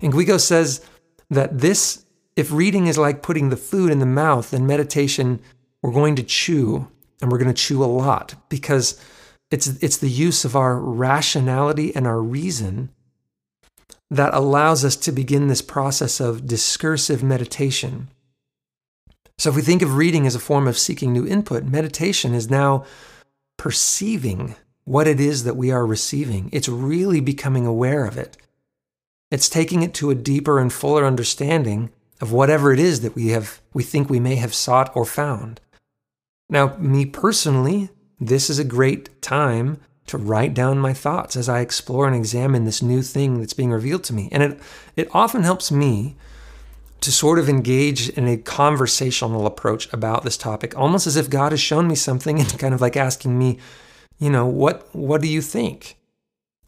And 0.00 0.12
Guigo 0.12 0.38
says 0.38 0.84
that 1.30 1.58
this, 1.58 2.04
if 2.36 2.52
reading 2.52 2.86
is 2.86 2.98
like 2.98 3.22
putting 3.22 3.48
the 3.48 3.56
food 3.56 3.90
in 3.90 4.00
the 4.00 4.06
mouth, 4.06 4.50
then 4.50 4.66
meditation, 4.66 5.40
we're 5.82 5.92
going 5.92 6.14
to 6.16 6.22
chew, 6.22 6.88
and 7.22 7.32
we're 7.32 7.38
going 7.38 7.54
to 7.54 7.54
chew 7.54 7.82
a 7.82 7.86
lot 7.86 8.34
because 8.48 9.00
it's, 9.50 9.66
it's 9.82 9.96
the 9.96 10.10
use 10.10 10.44
of 10.44 10.54
our 10.54 10.78
rationality 10.78 11.96
and 11.96 12.06
our 12.06 12.20
reason 12.20 12.90
that 14.10 14.34
allows 14.34 14.84
us 14.84 14.96
to 14.96 15.12
begin 15.12 15.48
this 15.48 15.62
process 15.62 16.20
of 16.20 16.46
discursive 16.46 17.22
meditation 17.22 18.08
so 19.38 19.50
if 19.50 19.56
we 19.56 19.62
think 19.62 19.82
of 19.82 19.94
reading 19.94 20.26
as 20.26 20.34
a 20.34 20.40
form 20.40 20.66
of 20.66 20.76
seeking 20.76 21.12
new 21.12 21.24
input, 21.24 21.62
meditation 21.62 22.34
is 22.34 22.50
now 22.50 22.84
perceiving 23.56 24.56
what 24.84 25.06
it 25.06 25.20
is 25.20 25.44
that 25.44 25.56
we 25.56 25.70
are 25.70 25.86
receiving. 25.86 26.50
It's 26.52 26.68
really 26.68 27.20
becoming 27.20 27.64
aware 27.64 28.04
of 28.04 28.18
it. 28.18 28.36
It's 29.30 29.48
taking 29.48 29.82
it 29.82 29.94
to 29.94 30.10
a 30.10 30.16
deeper 30.16 30.58
and 30.58 30.72
fuller 30.72 31.06
understanding 31.06 31.90
of 32.20 32.32
whatever 32.32 32.72
it 32.72 32.80
is 32.80 33.02
that 33.02 33.14
we 33.14 33.28
have 33.28 33.60
we 33.72 33.84
think 33.84 34.10
we 34.10 34.18
may 34.18 34.34
have 34.36 34.54
sought 34.54 34.90
or 34.96 35.04
found. 35.04 35.60
Now, 36.50 36.76
me 36.78 37.06
personally, 37.06 37.90
this 38.18 38.50
is 38.50 38.58
a 38.58 38.64
great 38.64 39.22
time 39.22 39.78
to 40.08 40.18
write 40.18 40.54
down 40.54 40.78
my 40.78 40.92
thoughts 40.92 41.36
as 41.36 41.48
I 41.48 41.60
explore 41.60 42.06
and 42.06 42.16
examine 42.16 42.64
this 42.64 42.82
new 42.82 43.02
thing 43.02 43.40
that's 43.40 43.52
being 43.52 43.70
revealed 43.70 44.04
to 44.04 44.14
me. 44.14 44.28
And 44.32 44.42
it 44.42 44.60
it 44.96 45.08
often 45.12 45.42
helps 45.42 45.70
me 45.70 46.16
to 47.00 47.12
sort 47.12 47.38
of 47.38 47.48
engage 47.48 48.08
in 48.10 48.26
a 48.26 48.36
conversational 48.36 49.46
approach 49.46 49.90
about 49.92 50.24
this 50.24 50.36
topic, 50.36 50.76
almost 50.76 51.06
as 51.06 51.16
if 51.16 51.30
God 51.30 51.52
has 51.52 51.60
shown 51.60 51.86
me 51.86 51.94
something 51.94 52.40
and 52.40 52.58
kind 52.58 52.74
of 52.74 52.80
like 52.80 52.96
asking 52.96 53.38
me, 53.38 53.58
you 54.18 54.30
know, 54.30 54.46
what 54.46 54.88
what 54.94 55.22
do 55.22 55.28
you 55.28 55.40
think? 55.40 55.96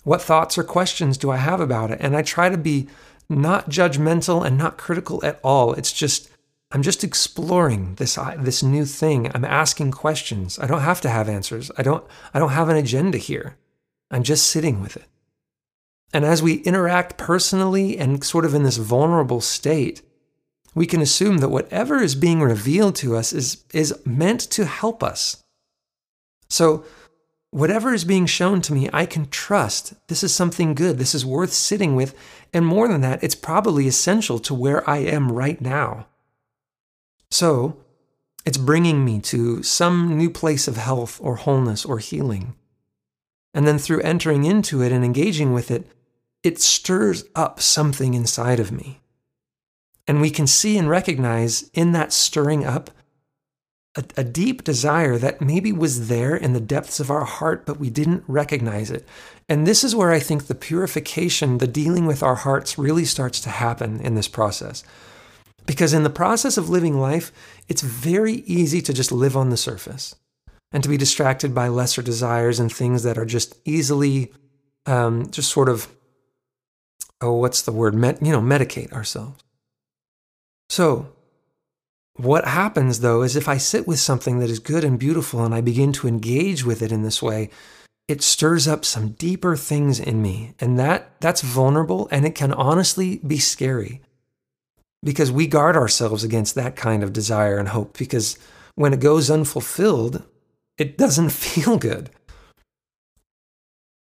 What 0.04 0.22
thoughts 0.22 0.56
or 0.56 0.64
questions 0.64 1.18
do 1.18 1.30
I 1.30 1.36
have 1.36 1.60
about 1.60 1.90
it? 1.90 1.98
And 2.00 2.16
I 2.16 2.22
try 2.22 2.48
to 2.48 2.56
be 2.56 2.88
not 3.28 3.68
judgmental 3.68 4.44
and 4.44 4.56
not 4.56 4.78
critical 4.78 5.24
at 5.24 5.38
all. 5.42 5.72
It's 5.74 5.92
just 5.92 6.29
I'm 6.72 6.82
just 6.82 7.02
exploring 7.02 7.96
this 7.96 8.16
uh, 8.16 8.36
this 8.38 8.62
new 8.62 8.84
thing. 8.84 9.30
I'm 9.34 9.44
asking 9.44 9.90
questions. 9.90 10.58
I 10.58 10.66
don't 10.66 10.80
have 10.80 11.00
to 11.02 11.08
have 11.08 11.28
answers. 11.28 11.70
I 11.76 11.82
don't 11.82 12.04
I 12.32 12.38
don't 12.38 12.50
have 12.50 12.68
an 12.68 12.76
agenda 12.76 13.18
here. 13.18 13.56
I'm 14.10 14.22
just 14.22 14.46
sitting 14.46 14.80
with 14.80 14.96
it. 14.96 15.06
And 16.12 16.24
as 16.24 16.42
we 16.42 16.54
interact 16.62 17.16
personally 17.16 17.96
and 17.98 18.22
sort 18.24 18.44
of 18.44 18.54
in 18.54 18.64
this 18.64 18.76
vulnerable 18.76 19.40
state, 19.40 20.02
we 20.74 20.86
can 20.86 21.00
assume 21.00 21.38
that 21.38 21.48
whatever 21.48 22.02
is 22.02 22.14
being 22.14 22.40
revealed 22.40 22.96
to 22.96 23.16
us 23.16 23.32
is, 23.32 23.64
is 23.72 23.94
meant 24.04 24.40
to 24.40 24.66
help 24.66 25.02
us. 25.02 25.42
So, 26.48 26.84
whatever 27.50 27.92
is 27.92 28.04
being 28.04 28.26
shown 28.26 28.60
to 28.62 28.72
me, 28.72 28.88
I 28.92 29.06
can 29.06 29.28
trust 29.28 29.94
this 30.08 30.22
is 30.22 30.34
something 30.34 30.74
good, 30.74 30.98
this 30.98 31.14
is 31.14 31.26
worth 31.26 31.52
sitting 31.52 31.96
with, 31.96 32.14
and 32.52 32.66
more 32.66 32.88
than 32.88 33.00
that, 33.02 33.22
it's 33.22 33.34
probably 33.34 33.86
essential 33.86 34.38
to 34.40 34.54
where 34.54 34.88
I 34.88 34.98
am 34.98 35.32
right 35.32 35.60
now. 35.60 36.06
So, 37.30 37.76
it's 38.44 38.56
bringing 38.56 39.04
me 39.04 39.20
to 39.20 39.62
some 39.62 40.16
new 40.16 40.30
place 40.30 40.66
of 40.66 40.76
health 40.76 41.20
or 41.22 41.36
wholeness 41.36 41.84
or 41.84 41.98
healing. 41.98 42.54
And 43.52 43.66
then 43.66 43.78
through 43.78 44.00
entering 44.00 44.44
into 44.44 44.82
it 44.82 44.92
and 44.92 45.04
engaging 45.04 45.52
with 45.52 45.70
it, 45.70 45.86
it 46.42 46.60
stirs 46.60 47.24
up 47.34 47.60
something 47.60 48.14
inside 48.14 48.60
of 48.60 48.72
me. 48.72 49.00
And 50.06 50.20
we 50.20 50.30
can 50.30 50.46
see 50.46 50.78
and 50.78 50.88
recognize 50.88 51.68
in 51.74 51.92
that 51.92 52.12
stirring 52.12 52.64
up 52.64 52.90
a, 53.96 54.04
a, 54.16 54.24
deep 54.24 54.62
desire 54.62 55.18
that 55.18 55.40
maybe 55.40 55.72
was 55.72 56.08
there 56.08 56.36
in 56.36 56.52
the 56.52 56.60
depths 56.60 57.00
of 57.00 57.10
our 57.10 57.24
heart, 57.24 57.66
but 57.66 57.80
we 57.80 57.90
didn't 57.90 58.22
recognize 58.28 58.90
it. 58.90 59.06
And 59.48 59.66
this 59.66 59.82
is 59.82 59.96
where 59.96 60.12
I 60.12 60.20
think 60.20 60.46
the 60.46 60.54
purification, 60.54 61.58
the 61.58 61.66
dealing 61.66 62.06
with 62.06 62.22
our 62.22 62.36
hearts 62.36 62.78
really 62.78 63.04
starts 63.04 63.40
to 63.40 63.50
happen 63.50 64.00
in 64.00 64.14
this 64.14 64.28
process. 64.28 64.84
Because 65.66 65.92
in 65.92 66.02
the 66.02 66.10
process 66.10 66.56
of 66.56 66.68
living 66.68 66.98
life, 67.00 67.32
it's 67.68 67.82
very 67.82 68.34
easy 68.46 68.80
to 68.82 68.92
just 68.92 69.12
live 69.12 69.36
on 69.36 69.50
the 69.50 69.56
surface 69.56 70.14
and 70.72 70.82
to 70.82 70.88
be 70.88 70.96
distracted 70.96 71.54
by 71.54 71.68
lesser 71.68 72.02
desires 72.02 72.60
and 72.60 72.72
things 72.72 73.02
that 73.02 73.18
are 73.18 73.26
just 73.26 73.56
easily, 73.64 74.32
um, 74.86 75.30
just 75.30 75.50
sort 75.50 75.68
of, 75.68 75.88
oh, 77.20 77.34
what's 77.34 77.62
the 77.62 77.72
word? 77.72 77.94
Met, 77.94 78.22
you 78.22 78.32
know, 78.32 78.40
medicate 78.40 78.92
ourselves. 78.92 79.42
So, 80.68 81.12
what 82.16 82.44
happens 82.44 83.00
though 83.00 83.22
is 83.22 83.34
if 83.34 83.48
I 83.48 83.56
sit 83.56 83.86
with 83.88 83.98
something 83.98 84.40
that 84.40 84.50
is 84.50 84.58
good 84.58 84.84
and 84.84 84.98
beautiful 84.98 85.44
and 85.44 85.54
I 85.54 85.60
begin 85.60 85.92
to 85.94 86.08
engage 86.08 86.64
with 86.64 86.82
it 86.82 86.92
in 86.92 87.02
this 87.02 87.22
way, 87.22 87.50
it 88.08 88.22
stirs 88.22 88.68
up 88.68 88.84
some 88.84 89.10
deeper 89.12 89.56
things 89.56 89.98
in 89.98 90.20
me. 90.20 90.54
And 90.60 90.78
that 90.78 91.20
that's 91.20 91.40
vulnerable 91.40 92.08
and 92.10 92.26
it 92.26 92.34
can 92.34 92.52
honestly 92.52 93.20
be 93.26 93.38
scary. 93.38 94.02
Because 95.02 95.32
we 95.32 95.46
guard 95.46 95.76
ourselves 95.76 96.24
against 96.24 96.54
that 96.54 96.76
kind 96.76 97.02
of 97.02 97.12
desire 97.12 97.58
and 97.58 97.68
hope 97.68 97.96
because 97.96 98.38
when 98.74 98.92
it 98.92 99.00
goes 99.00 99.30
unfulfilled, 99.30 100.24
it 100.76 100.98
doesn't 100.98 101.30
feel 101.30 101.78
good. 101.78 102.10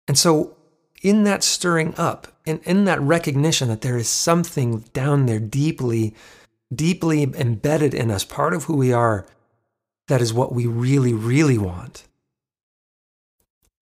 And 0.06 0.16
so 0.16 0.56
in 1.02 1.24
that 1.24 1.44
stirring 1.44 1.94
up, 1.96 2.28
and 2.46 2.60
in 2.64 2.86
that 2.86 3.00
recognition 3.00 3.68
that 3.68 3.82
there 3.82 3.98
is 3.98 4.08
something 4.08 4.80
down 4.94 5.26
there 5.26 5.38
deeply 5.38 6.14
deeply 6.74 7.22
embedded 7.22 7.94
in 7.94 8.10
us, 8.10 8.24
part 8.24 8.54
of 8.54 8.64
who 8.64 8.76
we 8.76 8.92
are, 8.92 9.26
that 10.08 10.20
is 10.20 10.32
what 10.32 10.52
we 10.52 10.66
really, 10.66 11.12
really 11.12 11.58
want. 11.58 12.04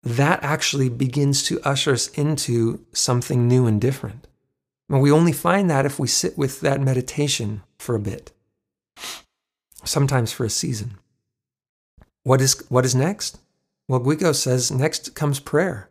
That 0.03 0.43
actually 0.43 0.89
begins 0.89 1.43
to 1.43 1.61
usher 1.61 1.93
us 1.93 2.07
into 2.09 2.85
something 2.93 3.47
new 3.47 3.65
and 3.65 3.81
different. 3.81 4.27
And 4.89 5.01
we 5.01 5.11
only 5.11 5.31
find 5.31 5.69
that 5.69 5.85
if 5.85 5.99
we 5.99 6.07
sit 6.07 6.37
with 6.37 6.61
that 6.61 6.81
meditation 6.81 7.63
for 7.79 7.95
a 7.95 7.99
bit, 7.99 8.31
sometimes 9.83 10.31
for 10.31 10.45
a 10.45 10.49
season. 10.49 10.97
What 12.23 12.41
is, 12.41 12.63
what 12.69 12.85
is 12.85 12.95
next? 12.95 13.39
Well, 13.87 13.99
Guigo 13.99 14.33
says 14.33 14.71
next 14.71 15.15
comes 15.15 15.39
prayer. 15.39 15.89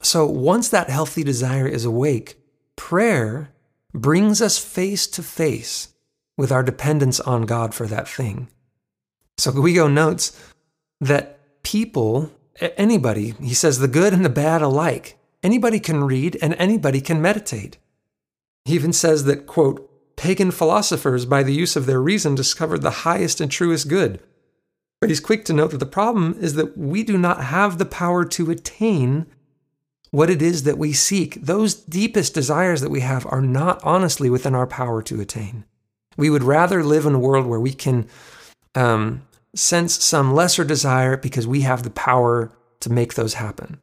So 0.00 0.26
once 0.26 0.68
that 0.68 0.90
healthy 0.90 1.24
desire 1.24 1.66
is 1.66 1.84
awake, 1.84 2.38
prayer 2.76 3.50
brings 3.92 4.42
us 4.42 4.58
face 4.58 5.06
to 5.06 5.22
face 5.22 5.94
with 6.36 6.50
our 6.50 6.62
dependence 6.62 7.20
on 7.20 7.42
God 7.42 7.74
for 7.74 7.86
that 7.86 8.08
thing. 8.08 8.48
So 9.38 9.52
Guigo 9.52 9.90
notes 9.90 10.38
that 11.00 11.62
people, 11.62 12.30
anybody, 12.60 13.34
he 13.40 13.54
says 13.54 13.78
the 13.78 13.88
good 13.88 14.12
and 14.12 14.24
the 14.24 14.28
bad 14.30 14.62
alike, 14.62 15.16
anybody 15.44 15.78
can 15.78 16.02
read 16.02 16.36
and 16.42 16.54
anybody 16.54 17.00
can 17.00 17.22
meditate. 17.22 17.78
He 18.64 18.74
even 18.74 18.92
says 18.92 19.24
that, 19.24 19.46
quote, 19.46 19.88
pagan 20.16 20.50
philosophers, 20.50 21.26
by 21.26 21.42
the 21.42 21.52
use 21.52 21.76
of 21.76 21.86
their 21.86 22.00
reason, 22.00 22.34
discovered 22.34 22.82
the 22.82 22.90
highest 22.90 23.40
and 23.40 23.50
truest 23.50 23.88
good. 23.88 24.20
But 25.00 25.10
he's 25.10 25.20
quick 25.20 25.44
to 25.44 25.52
note 25.52 25.70
that 25.72 25.78
the 25.78 25.86
problem 25.86 26.36
is 26.40 26.54
that 26.54 26.78
we 26.78 27.02
do 27.02 27.18
not 27.18 27.44
have 27.44 27.78
the 27.78 27.84
power 27.84 28.24
to 28.24 28.50
attain 28.50 29.26
what 30.10 30.30
it 30.30 30.40
is 30.40 30.62
that 30.62 30.78
we 30.78 30.92
seek, 30.92 31.34
those 31.42 31.74
deepest 31.74 32.34
desires 32.34 32.80
that 32.80 32.90
we 32.90 33.00
have 33.00 33.26
are 33.26 33.42
not 33.42 33.80
honestly 33.82 34.30
within 34.30 34.54
our 34.54 34.66
power 34.66 35.02
to 35.02 35.20
attain. 35.20 35.64
We 36.16 36.30
would 36.30 36.44
rather 36.44 36.84
live 36.84 37.04
in 37.04 37.14
a 37.14 37.18
world 37.18 37.46
where 37.46 37.58
we 37.58 37.72
can 37.72 38.06
um, 38.76 39.26
sense 39.56 40.02
some 40.04 40.32
lesser 40.32 40.62
desire 40.62 41.16
because 41.16 41.48
we 41.48 41.62
have 41.62 41.82
the 41.82 41.90
power 41.90 42.52
to 42.78 42.92
make 42.92 43.14
those 43.14 43.34
happen. 43.34 43.80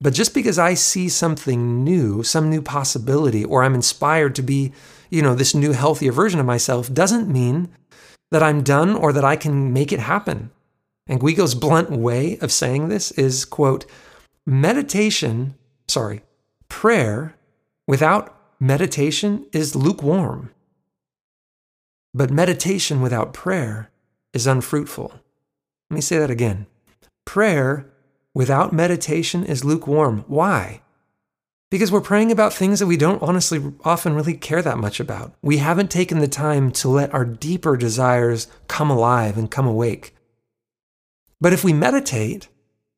But 0.00 0.14
just 0.14 0.32
because 0.32 0.58
I 0.58 0.74
see 0.74 1.08
something 1.08 1.84
new, 1.84 2.22
some 2.22 2.48
new 2.48 2.62
possibility, 2.62 3.44
or 3.44 3.62
I'm 3.62 3.74
inspired 3.74 4.34
to 4.36 4.42
be, 4.42 4.72
you 5.10 5.20
know, 5.20 5.34
this 5.34 5.54
new 5.54 5.72
healthier 5.72 6.12
version 6.12 6.40
of 6.40 6.46
myself, 6.46 6.92
doesn't 6.92 7.28
mean 7.28 7.68
that 8.30 8.42
I'm 8.42 8.62
done 8.62 8.94
or 8.94 9.12
that 9.12 9.24
I 9.24 9.36
can 9.36 9.72
make 9.72 9.92
it 9.92 10.00
happen. 10.00 10.50
And 11.06 11.20
Guigo's 11.20 11.54
blunt 11.54 11.90
way 11.90 12.38
of 12.38 12.52
saying 12.52 12.88
this 12.88 13.10
is, 13.12 13.44
quote, 13.44 13.84
meditation, 14.46 15.54
sorry, 15.88 16.22
prayer 16.68 17.34
without 17.86 18.34
meditation 18.60 19.46
is 19.52 19.74
lukewarm. 19.74 20.50
But 22.14 22.30
meditation 22.30 23.02
without 23.02 23.34
prayer 23.34 23.90
is 24.32 24.46
unfruitful. 24.46 25.12
Let 25.90 25.94
me 25.94 26.00
say 26.00 26.18
that 26.18 26.30
again. 26.30 26.66
Prayer 27.24 27.89
without 28.34 28.72
meditation 28.72 29.44
is 29.44 29.64
lukewarm. 29.64 30.24
Why? 30.26 30.82
Because 31.70 31.92
we're 31.92 32.00
praying 32.00 32.32
about 32.32 32.52
things 32.52 32.80
that 32.80 32.86
we 32.86 32.96
don't 32.96 33.22
honestly 33.22 33.62
often 33.84 34.14
really 34.14 34.34
care 34.34 34.60
that 34.62 34.78
much 34.78 34.98
about. 34.98 35.32
We 35.40 35.58
haven't 35.58 35.90
taken 35.90 36.18
the 36.18 36.28
time 36.28 36.72
to 36.72 36.88
let 36.88 37.14
our 37.14 37.24
deeper 37.24 37.76
desires 37.76 38.48
come 38.66 38.90
alive 38.90 39.38
and 39.38 39.50
come 39.50 39.66
awake. 39.66 40.14
But 41.40 41.52
if 41.52 41.62
we 41.62 41.72
meditate 41.72 42.48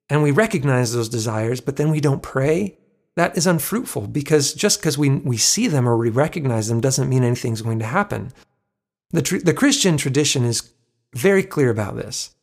and 0.08 0.22
we 0.22 0.30
recognize 0.30 0.92
those 0.92 1.08
desires, 1.08 1.60
but 1.60 1.76
then 1.76 1.90
we 1.90 2.00
don't 2.00 2.22
pray, 2.22 2.78
that 3.14 3.36
is 3.36 3.46
unfruitful 3.46 4.08
because 4.08 4.54
just 4.54 4.80
because 4.80 4.96
we, 4.96 5.10
we 5.10 5.36
see 5.36 5.68
them 5.68 5.86
or 5.86 5.96
we 5.96 6.08
recognize 6.08 6.68
them 6.68 6.80
doesn't 6.80 7.10
mean 7.10 7.24
anything's 7.24 7.62
going 7.62 7.78
to 7.78 7.84
happen. 7.84 8.32
The, 9.10 9.22
tr- 9.22 9.38
the 9.38 9.54
Christian 9.54 9.98
tradition 9.98 10.44
is 10.44 10.72
very 11.14 11.42
clear 11.42 11.68
about 11.68 11.96
this. 11.96 12.34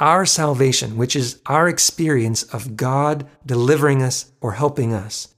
Our 0.00 0.26
salvation, 0.26 0.96
which 0.96 1.14
is 1.14 1.40
our 1.46 1.68
experience 1.68 2.42
of 2.42 2.76
God 2.76 3.26
delivering 3.46 4.02
us 4.02 4.32
or 4.40 4.52
helping 4.52 4.92
us, 4.92 5.34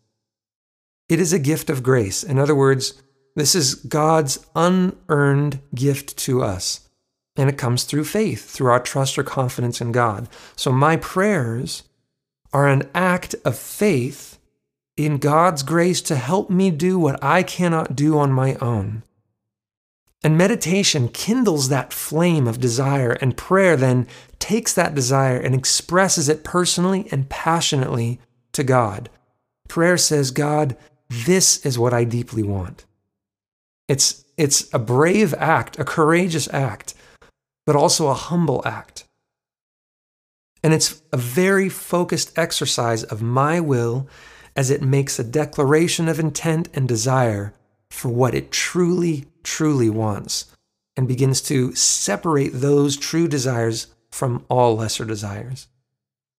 it 1.09 1.21
is 1.21 1.33
a 1.33 1.39
gift 1.39 1.71
of 1.71 1.83
grace. 1.83 2.23
In 2.23 2.39
other 2.39 2.55
words, 2.55 3.03
this 3.35 3.55
is 3.55 3.75
God's 3.75 4.45
unearned 4.57 5.61
gift 5.75 6.17
to 6.19 6.43
us. 6.43 6.89
And 7.37 7.51
it 7.51 7.59
comes 7.59 7.85
through 7.85 8.05
faith, 8.05 8.51
through 8.51 8.71
our 8.71 8.81
trust 8.81 9.19
or 9.19 9.23
confidence 9.23 9.81
in 9.81 9.93
God. 9.93 10.27
So 10.57 10.73
my 10.73 10.97
prayers 10.97 11.83
are 12.53 12.67
an 12.67 12.89
act 12.95 13.35
of 13.45 13.59
faith 13.59 14.39
in 14.97 15.19
God's 15.19 15.63
grace 15.63 16.01
to 16.03 16.17
help 16.17 16.49
me 16.49 16.71
do 16.71 16.99
what 16.99 17.23
I 17.23 17.43
cannot 17.43 17.95
do 17.95 18.19
on 18.19 18.33
my 18.33 18.55
own. 18.55 19.03
And 20.27 20.37
meditation 20.37 21.07
kindles 21.07 21.69
that 21.69 21.93
flame 21.93 22.49
of 22.49 22.59
desire, 22.59 23.13
and 23.13 23.37
prayer 23.37 23.77
then 23.77 24.09
takes 24.41 24.73
that 24.73 24.93
desire 24.93 25.39
and 25.39 25.55
expresses 25.55 26.29
it 26.29 26.43
personally 26.43 27.07
and 27.13 27.29
passionately 27.29 28.19
to 28.51 28.65
God. 28.65 29.09
Prayer 29.69 29.97
says, 29.97 30.33
God, 30.33 30.77
this 31.09 31.65
is 31.65 31.79
what 31.79 31.95
I 31.95 32.03
deeply 32.03 32.43
want. 32.43 32.87
It's, 33.87 34.25
it's 34.37 34.69
a 34.75 34.81
brave 34.81 35.33
act, 35.35 35.79
a 35.79 35.85
courageous 35.85 36.53
act, 36.53 36.95
but 37.65 37.77
also 37.77 38.09
a 38.09 38.15
humble 38.15 38.63
act. 38.67 39.05
And 40.61 40.75
it's 40.75 41.03
a 41.13 41.17
very 41.17 41.69
focused 41.69 42.37
exercise 42.37 43.05
of 43.05 43.23
my 43.23 43.61
will 43.61 44.09
as 44.57 44.73
it 44.73 44.83
makes 44.83 45.21
a 45.21 45.25
declaration 45.25 46.09
of 46.09 46.19
intent 46.19 46.69
and 46.75 46.89
desire 46.89 47.55
for 47.91 48.09
what 48.09 48.35
it 48.35 48.51
truly, 48.51 49.27
truly 49.47 49.89
wants 49.89 50.55
and 50.97 51.09
begins 51.09 51.41
to 51.41 51.75
separate 51.75 52.51
those 52.51 52.97
true 52.97 53.29
desires 53.29 53.87
from 54.11 54.45
all 54.51 54.77
lesser 54.77 55.05
desires. 55.05 55.69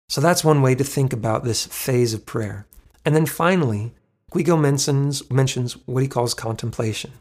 So 0.10 0.22
that's 0.22 0.44
one 0.44 0.62
way 0.62 0.76
to 0.76 0.84
think 0.84 1.14
about 1.14 1.44
this 1.44 1.66
phase 1.66 2.14
of 2.14 2.26
prayer. 2.26 2.68
And 3.06 3.16
then 3.16 3.26
finally, 3.26 3.94
Guigo 4.32 4.60
mentions, 4.60 5.30
mentions 5.32 5.74
what 5.88 6.04
he 6.04 6.10
calls 6.10 6.34
contemplation. 6.34 7.14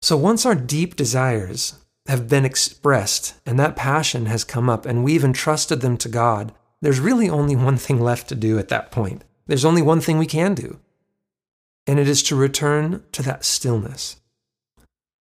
So 0.00 0.16
once 0.16 0.46
our 0.46 0.54
deep 0.54 0.96
desires 0.96 1.74
have 2.06 2.28
been 2.28 2.44
expressed 2.44 3.34
and 3.46 3.58
that 3.58 3.76
passion 3.76 4.26
has 4.26 4.44
come 4.44 4.68
up 4.68 4.86
and 4.86 5.02
we've 5.02 5.24
entrusted 5.24 5.80
them 5.80 5.96
to 5.98 6.08
God, 6.08 6.52
there's 6.82 7.00
really 7.00 7.30
only 7.30 7.56
one 7.56 7.78
thing 7.78 8.00
left 8.00 8.28
to 8.28 8.34
do 8.34 8.58
at 8.58 8.68
that 8.68 8.90
point. 8.90 9.24
There's 9.46 9.64
only 9.64 9.82
one 9.82 10.00
thing 10.00 10.18
we 10.18 10.26
can 10.26 10.54
do, 10.54 10.78
and 11.86 11.98
it 11.98 12.08
is 12.08 12.22
to 12.24 12.36
return 12.36 13.02
to 13.12 13.22
that 13.22 13.44
stillness. 13.44 14.20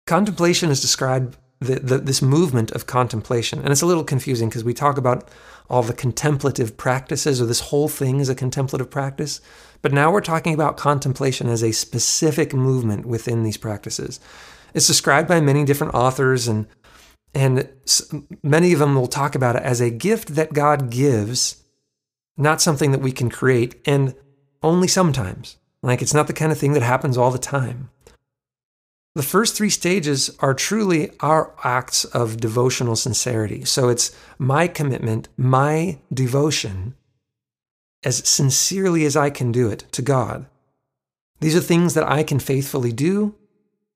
Contemplation 0.07 0.71
is 0.71 0.81
described 0.81 1.37
the, 1.61 1.77
the, 1.79 1.99
this 1.99 2.21
movement 2.21 2.71
of 2.73 2.87
contemplation. 2.87 3.61
And 3.61 3.69
it's 3.69 3.83
a 3.83 3.87
little 3.87 4.05
confusing 4.05 4.49
because 4.49 4.65
we 4.65 4.75
talk 4.75 4.99
about 4.99 5.29
all 5.71 5.83
the 5.83 5.95
contemplative 5.95 6.77
practices, 6.77 7.41
or 7.41 7.47
this 7.47 7.61
whole 7.61 7.89
thing 7.89 8.21
is 8.21 8.29
a 8.29 8.35
contemplative 8.35 8.91
practice. 8.91 9.41
But 9.81 9.93
now 9.93 10.11
we're 10.11 10.21
talking 10.21 10.55
about 10.55 10.77
contemplation 10.77 11.49
as 11.49 11.63
a 11.63 11.73
specific 11.73 12.53
movement 12.53 13.07
within 13.07 13.43
these 13.43 13.57
practices. 13.57 14.21
It's 14.75 14.87
described 14.87 15.29
by 15.29 15.41
many 15.41 15.65
different 15.65 15.95
authors, 15.95 16.49
and, 16.49 16.67
and 17.35 17.69
many 18.43 18.73
of 18.73 18.81
them 18.81 18.95
will 18.95 19.07
talk 19.07 19.35
about 19.35 19.57
it 19.57 19.63
as 19.63 19.81
a 19.81 19.91
gift 19.91 20.35
that 20.35 20.53
God 20.53 20.91
gives, 20.91 21.63
not 22.37 22.61
something 22.61 22.91
that 22.91 23.01
we 23.01 23.13
can 23.13 23.31
create, 23.31 23.81
and 23.87 24.15
only 24.63 24.89
sometimes. 24.89 25.57
Like 25.83 26.03
it's 26.03 26.15
not 26.15 26.27
the 26.27 26.33
kind 26.33 26.53
of 26.53 26.59
thing 26.59 26.75
that 26.75 26.83
happens 26.83 27.19
all 27.19 27.31
the 27.31 27.39
time. 27.39 27.91
The 29.15 29.23
first 29.23 29.55
three 29.55 29.69
stages 29.69 30.31
are 30.39 30.55
truly 30.55 31.11
our 31.21 31.53
acts 31.63 32.05
of 32.07 32.39
devotional 32.39 32.97
sincerity. 32.97 33.65
So 33.65 33.89
it's 33.91 34.17
my 34.39 34.69
commitment, 34.69 35.29
my 35.37 35.99
devotion, 36.13 36.95
as 38.03 38.27
sincerely 38.27 39.05
as 39.05 39.17
I 39.17 39.29
can 39.29 39.53
do 39.53 39.69
it 39.69 39.85
to 39.93 40.03
God. 40.03 40.47
These 41.41 41.57
are 41.57 41.61
things 41.61 41.95
that 41.95 42.09
I 42.09 42.23
can 42.23 42.39
faithfully 42.39 42.93
do 42.93 43.35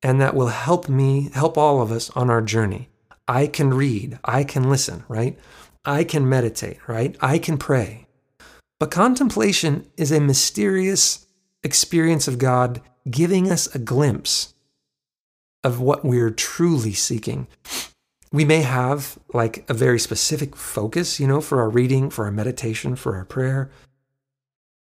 and 0.03 0.21
that 0.21 0.35
will 0.35 0.49
help 0.49 0.89
me, 0.89 1.31
help 1.33 1.57
all 1.57 1.81
of 1.81 1.91
us 1.91 2.11
on 2.11 2.29
our 2.29 2.43
journey. 2.43 2.91
I 3.27 3.47
can 3.47 3.73
read, 3.73 4.19
I 4.25 4.45
can 4.45 4.69
listen, 4.69 5.05
right? 5.09 5.39
I 5.85 6.05
can 6.05 6.29
meditate, 6.29 6.79
right? 6.87 7.17
I 7.21 7.39
can 7.39 7.57
pray. 7.57 8.07
But 8.79 8.91
contemplation 8.91 9.87
is 9.97 10.13
a 10.13 10.21
mysterious 10.21 11.26
experience 11.67 12.27
of 12.27 12.39
God 12.39 12.81
giving 13.11 13.51
us 13.51 13.67
a 13.75 13.79
glimpse 13.79 14.55
of 15.63 15.81
what 15.81 16.05
we're 16.05 16.31
truly 16.31 16.93
seeking. 16.93 17.47
We 18.33 18.45
may 18.45 18.63
have 18.63 19.19
like 19.35 19.69
a 19.69 19.75
very 19.75 19.99
specific 19.99 20.57
focus, 20.57 21.21
you 21.21 21.27
know, 21.27 21.41
for 21.41 21.61
our 21.61 21.69
reading, 21.69 22.09
for 22.09 22.25
our 22.25 22.31
meditation, 22.31 22.97
for 22.97 23.17
our 23.17 23.25
prayer. 23.25 23.71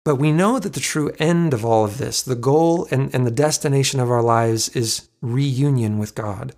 But 0.06 0.16
we 0.16 0.32
know 0.32 0.60
that 0.60 0.74
the 0.74 0.80
true 0.80 1.12
end 1.20 1.54
of 1.54 1.64
all 1.64 1.86
of 1.86 1.98
this, 1.98 2.22
the 2.22 2.36
goal 2.36 2.88
and, 2.90 3.14
and 3.14 3.28
the 3.28 3.32
destination 3.32 4.00
of 4.00 4.10
our 4.10 4.24
lives 4.24 4.70
is 4.70 5.10
reunion 5.22 6.00
with 6.00 6.16
God. 6.16 6.56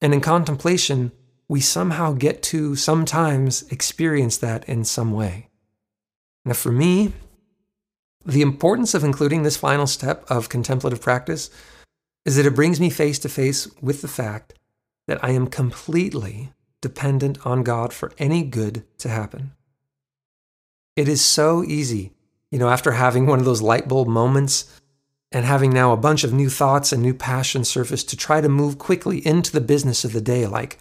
And 0.00 0.14
in 0.14 0.20
contemplation, 0.20 1.12
we 1.48 1.60
somehow 1.60 2.12
get 2.12 2.42
to 2.44 2.76
sometimes 2.76 3.62
experience 3.72 4.36
that 4.38 4.68
in 4.68 4.84
some 4.84 5.12
way. 5.12 5.48
Now, 6.44 6.54
for 6.54 6.70
me, 6.70 7.12
the 8.24 8.42
importance 8.42 8.94
of 8.94 9.04
including 9.04 9.42
this 9.42 9.56
final 9.56 9.86
step 9.86 10.24
of 10.30 10.48
contemplative 10.48 11.00
practice 11.00 11.50
is 12.24 12.36
that 12.36 12.46
it 12.46 12.54
brings 12.54 12.78
me 12.80 12.90
face 12.90 13.18
to 13.20 13.28
face 13.28 13.68
with 13.80 14.02
the 14.02 14.08
fact 14.08 14.54
that 15.06 15.22
I 15.24 15.30
am 15.30 15.46
completely 15.46 16.52
dependent 16.80 17.44
on 17.46 17.62
God 17.62 17.92
for 17.92 18.12
any 18.18 18.42
good 18.42 18.84
to 18.98 19.08
happen. 19.08 19.52
It 20.96 21.08
is 21.08 21.24
so 21.24 21.64
easy, 21.64 22.12
you 22.50 22.58
know, 22.58 22.68
after 22.68 22.92
having 22.92 23.26
one 23.26 23.38
of 23.38 23.44
those 23.44 23.62
light 23.62 23.88
bulb 23.88 24.08
moments 24.08 24.80
and 25.32 25.44
having 25.44 25.72
now 25.72 25.92
a 25.92 25.96
bunch 25.96 26.24
of 26.24 26.32
new 26.32 26.50
thoughts 26.50 26.92
and 26.92 27.02
new 27.02 27.14
passion 27.14 27.64
surface 27.64 28.04
to 28.04 28.16
try 28.16 28.40
to 28.40 28.48
move 28.48 28.78
quickly 28.78 29.24
into 29.26 29.52
the 29.52 29.60
business 29.60 30.04
of 30.04 30.12
the 30.12 30.20
day, 30.20 30.46
like, 30.46 30.78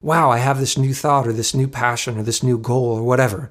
wow, 0.00 0.30
I 0.30 0.38
have 0.38 0.58
this 0.58 0.78
new 0.78 0.94
thought 0.94 1.26
or 1.26 1.32
this 1.32 1.54
new 1.54 1.68
passion 1.68 2.18
or 2.18 2.22
this 2.22 2.42
new 2.42 2.58
goal 2.58 2.98
or 2.98 3.02
whatever. 3.02 3.50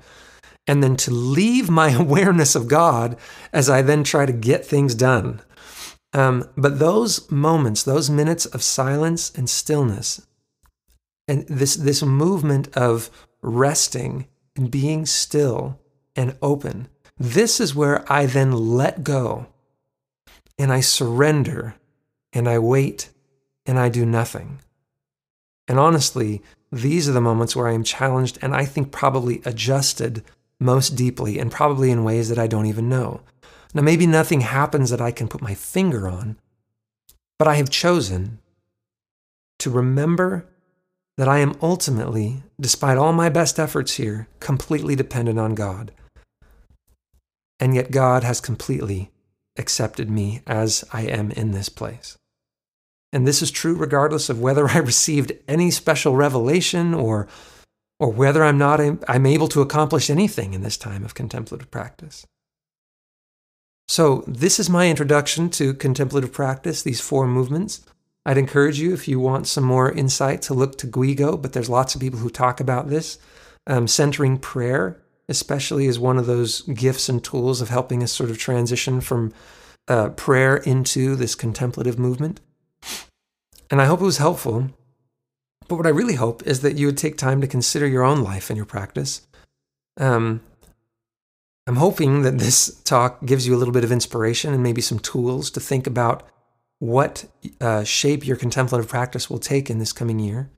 And 0.68 0.84
then 0.84 0.96
to 0.98 1.12
leave 1.12 1.70
my 1.70 1.92
awareness 1.94 2.56
of 2.56 2.68
God 2.68 3.18
as 3.52 3.70
I 3.70 3.82
then 3.82 4.04
try 4.04 4.26
to 4.26 4.34
get 4.34 4.66
things 4.66 4.96
done 4.96 5.42
um, 6.14 6.50
but 6.58 6.80
those 6.80 7.30
moments, 7.30 7.84
those 7.84 8.10
minutes 8.10 8.46
of 8.48 8.64
silence 8.64 9.32
and 9.36 9.50
stillness, 9.50 10.26
and 11.28 11.46
this, 11.48 11.76
this 11.76 12.02
movement 12.02 12.76
of 12.76 13.10
resting 13.42 14.28
and 14.56 14.72
being 14.72 15.06
still 15.06 15.80
and 16.16 16.36
open, 16.42 16.88
this 17.18 17.60
is 17.60 17.76
where 17.76 18.12
I 18.12 18.26
then 18.26 18.52
let 18.52 19.04
go 19.04 19.48
and 20.58 20.72
I 20.74 20.80
surrender 20.80 21.76
and 22.34 22.50
I 22.50 22.58
wait 22.58 23.10
and 23.66 23.78
I 23.78 23.90
do 23.90 24.06
nothing. 24.06 24.60
And 25.68 25.78
honestly, 25.78 26.42
these 26.72 27.08
are 27.08 27.12
the 27.12 27.22
moments 27.22 27.56
where 27.56 27.68
I 27.68 27.74
am 27.74 27.84
challenged 27.84 28.40
and 28.42 28.56
I 28.56 28.66
think 28.66 28.92
probably 28.92 29.42
adjusted 29.46 30.24
most 30.60 30.96
deeply 30.96 31.40
and 31.40 31.52
probably 31.52 31.92
in 31.92 32.04
ways 32.04 32.30
that 32.30 32.40
I 32.40 32.48
don't 32.48 32.66
even 32.66 32.90
know. 32.90 33.22
Now, 33.74 33.82
maybe 33.82 34.08
nothing 34.08 34.42
happens 34.42 34.90
that 34.90 35.02
I 35.02 35.12
can 35.12 35.28
put 35.28 35.42
my 35.42 35.54
finger 35.54 36.08
on, 36.08 36.38
but 37.38 37.48
I 37.48 37.56
have 37.56 37.70
chosen 37.70 38.40
to 39.60 39.70
remember 39.70 40.46
that 41.18 41.28
I 41.28 41.40
am 41.40 41.56
ultimately, 41.62 42.44
despite 42.60 42.98
all 42.98 43.14
my 43.14 43.30
best 43.30 43.60
efforts 43.60 43.96
here, 43.96 44.28
completely 44.40 44.96
dependent 44.96 45.38
on 45.38 45.54
God. 45.54 45.92
And 47.60 47.76
yet, 47.76 47.92
God 47.92 48.24
has 48.24 48.40
completely 48.40 49.12
accepted 49.58 50.10
me 50.10 50.42
as 50.48 50.86
I 50.94 51.02
am 51.02 51.32
in 51.32 51.52
this 51.52 51.70
place. 51.70 52.18
And 53.12 53.28
this 53.28 53.42
is 53.42 53.52
true 53.52 53.76
regardless 53.76 54.30
of 54.30 54.40
whether 54.40 54.68
I 54.70 54.78
received 54.78 55.34
any 55.48 55.72
special 55.72 56.16
revelation 56.16 56.94
or, 56.94 57.28
or 58.00 58.12
whether 58.12 58.44
I'm 58.44 58.58
not 58.58 58.80
I'm 59.08 59.26
able 59.26 59.48
to 59.50 59.62
accomplish 59.62 60.10
anything 60.10 60.54
in 60.54 60.62
this 60.62 60.78
time 60.78 61.04
of 61.04 61.14
contemplative 61.14 61.70
practice. 61.70 62.26
So, 63.88 64.24
this 64.28 64.60
is 64.60 64.70
my 64.70 64.88
introduction 64.88 65.50
to 65.52 65.74
contemplative 65.74 66.32
practice, 66.32 66.84
these 66.84 67.02
four 67.02 67.28
movements. 67.28 67.82
I'd 68.26 68.38
encourage 68.38 68.80
you, 68.80 68.94
if 68.94 69.08
you 69.08 69.20
want 69.20 69.48
some 69.48 69.64
more 69.64 69.92
insight, 69.92 70.44
to 70.44 70.54
look 70.54 70.78
to 70.78 70.88
Guigo, 70.88 71.42
but 71.42 71.54
there's 71.54 71.70
lots 71.70 71.96
of 71.96 72.02
people 72.02 72.20
who 72.20 72.30
talk 72.30 72.60
about 72.60 72.90
this. 72.90 73.18
Um, 73.66 73.88
centering 73.88 74.38
prayer, 74.38 75.02
especially, 75.28 75.88
is 75.88 75.98
one 75.98 76.20
of 76.20 76.28
those 76.28 76.62
gifts 76.62 77.10
and 77.10 77.24
tools 77.24 77.62
of 77.62 77.70
helping 77.70 78.04
us 78.04 78.12
sort 78.12 78.30
of 78.30 78.38
transition 78.38 79.02
from 79.02 79.34
uh, 79.88 80.10
prayer 80.10 80.58
into 80.58 81.16
this 81.16 81.34
contemplative 81.34 81.98
movement. 81.98 82.40
And 83.72 83.82
I 83.82 83.86
hope 83.86 84.02
it 84.02 84.06
was 84.06 84.18
helpful. 84.18 84.70
But 85.70 85.76
what 85.76 85.88
I 85.88 85.92
really 85.92 86.16
hope 86.16 86.46
is 86.46 86.62
that 86.62 86.78
you 86.78 86.88
would 86.88 86.98
take 86.98 87.16
time 87.16 87.40
to 87.40 87.48
consider 87.48 87.88
your 87.88 88.04
own 88.04 88.24
life 88.24 88.50
and 88.50 88.58
your 88.58 88.66
practice. 88.66 89.22
Um, 89.98 90.42
I'm 91.68 91.76
hoping 91.76 92.24
that 92.24 92.40
this 92.40 92.82
talk 92.84 93.24
gives 93.24 93.48
you 93.48 93.56
a 93.56 93.60
little 93.60 93.74
bit 93.74 93.84
of 93.84 93.92
inspiration 93.92 94.52
and 94.52 94.64
maybe 94.64 94.82
some 94.82 94.98
tools 94.98 95.52
to 95.52 95.60
think 95.60 95.86
about 95.86 96.24
what 96.80 97.26
uh, 97.62 97.84
shape 97.84 98.26
your 98.26 98.36
contemplative 98.36 98.90
practice 98.90 99.30
will 99.30 99.38
take 99.38 99.70
in 99.70 99.78
this 99.78 99.94
coming 99.94 100.18
year. 100.18 100.50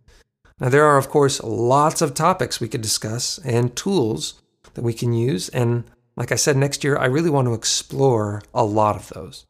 Now, 0.62 0.70
there 0.70 0.86
are, 0.86 0.98
of 0.98 1.10
course, 1.10 1.44
lots 1.44 2.02
of 2.02 2.14
topics 2.14 2.62
we 2.62 2.70
could 2.70 2.82
discuss 2.82 3.38
and 3.40 3.76
tools 3.76 4.42
that 4.76 4.84
we 4.84 4.94
can 4.94 5.12
use. 5.12 5.50
And 5.50 5.84
like 6.16 6.32
I 6.32 6.36
said, 6.36 6.56
next 6.56 6.86
year, 6.86 6.98
I 6.98 7.06
really 7.06 7.30
want 7.30 7.48
to 7.48 7.54
explore 7.54 8.44
a 8.54 8.64
lot 8.64 8.96
of 8.96 9.10
those. 9.10 9.46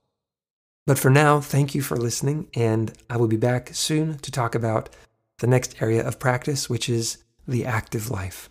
But 0.87 0.97
for 0.97 1.11
now, 1.11 1.39
thank 1.39 1.75
you 1.75 1.83
for 1.83 1.97
listening, 1.97 2.47
and 2.55 2.93
I 3.09 3.17
will 3.17 3.27
be 3.27 3.37
back 3.37 3.69
soon 3.73 4.17
to 4.19 4.31
talk 4.31 4.55
about 4.55 4.89
the 5.41 5.47
next 5.47 5.81
area 5.81 6.07
of 6.07 6.19
practice, 6.19 6.69
which 6.69 6.87
is 6.87 7.17
the 7.47 7.65
active 7.65 8.09
life. 8.09 8.50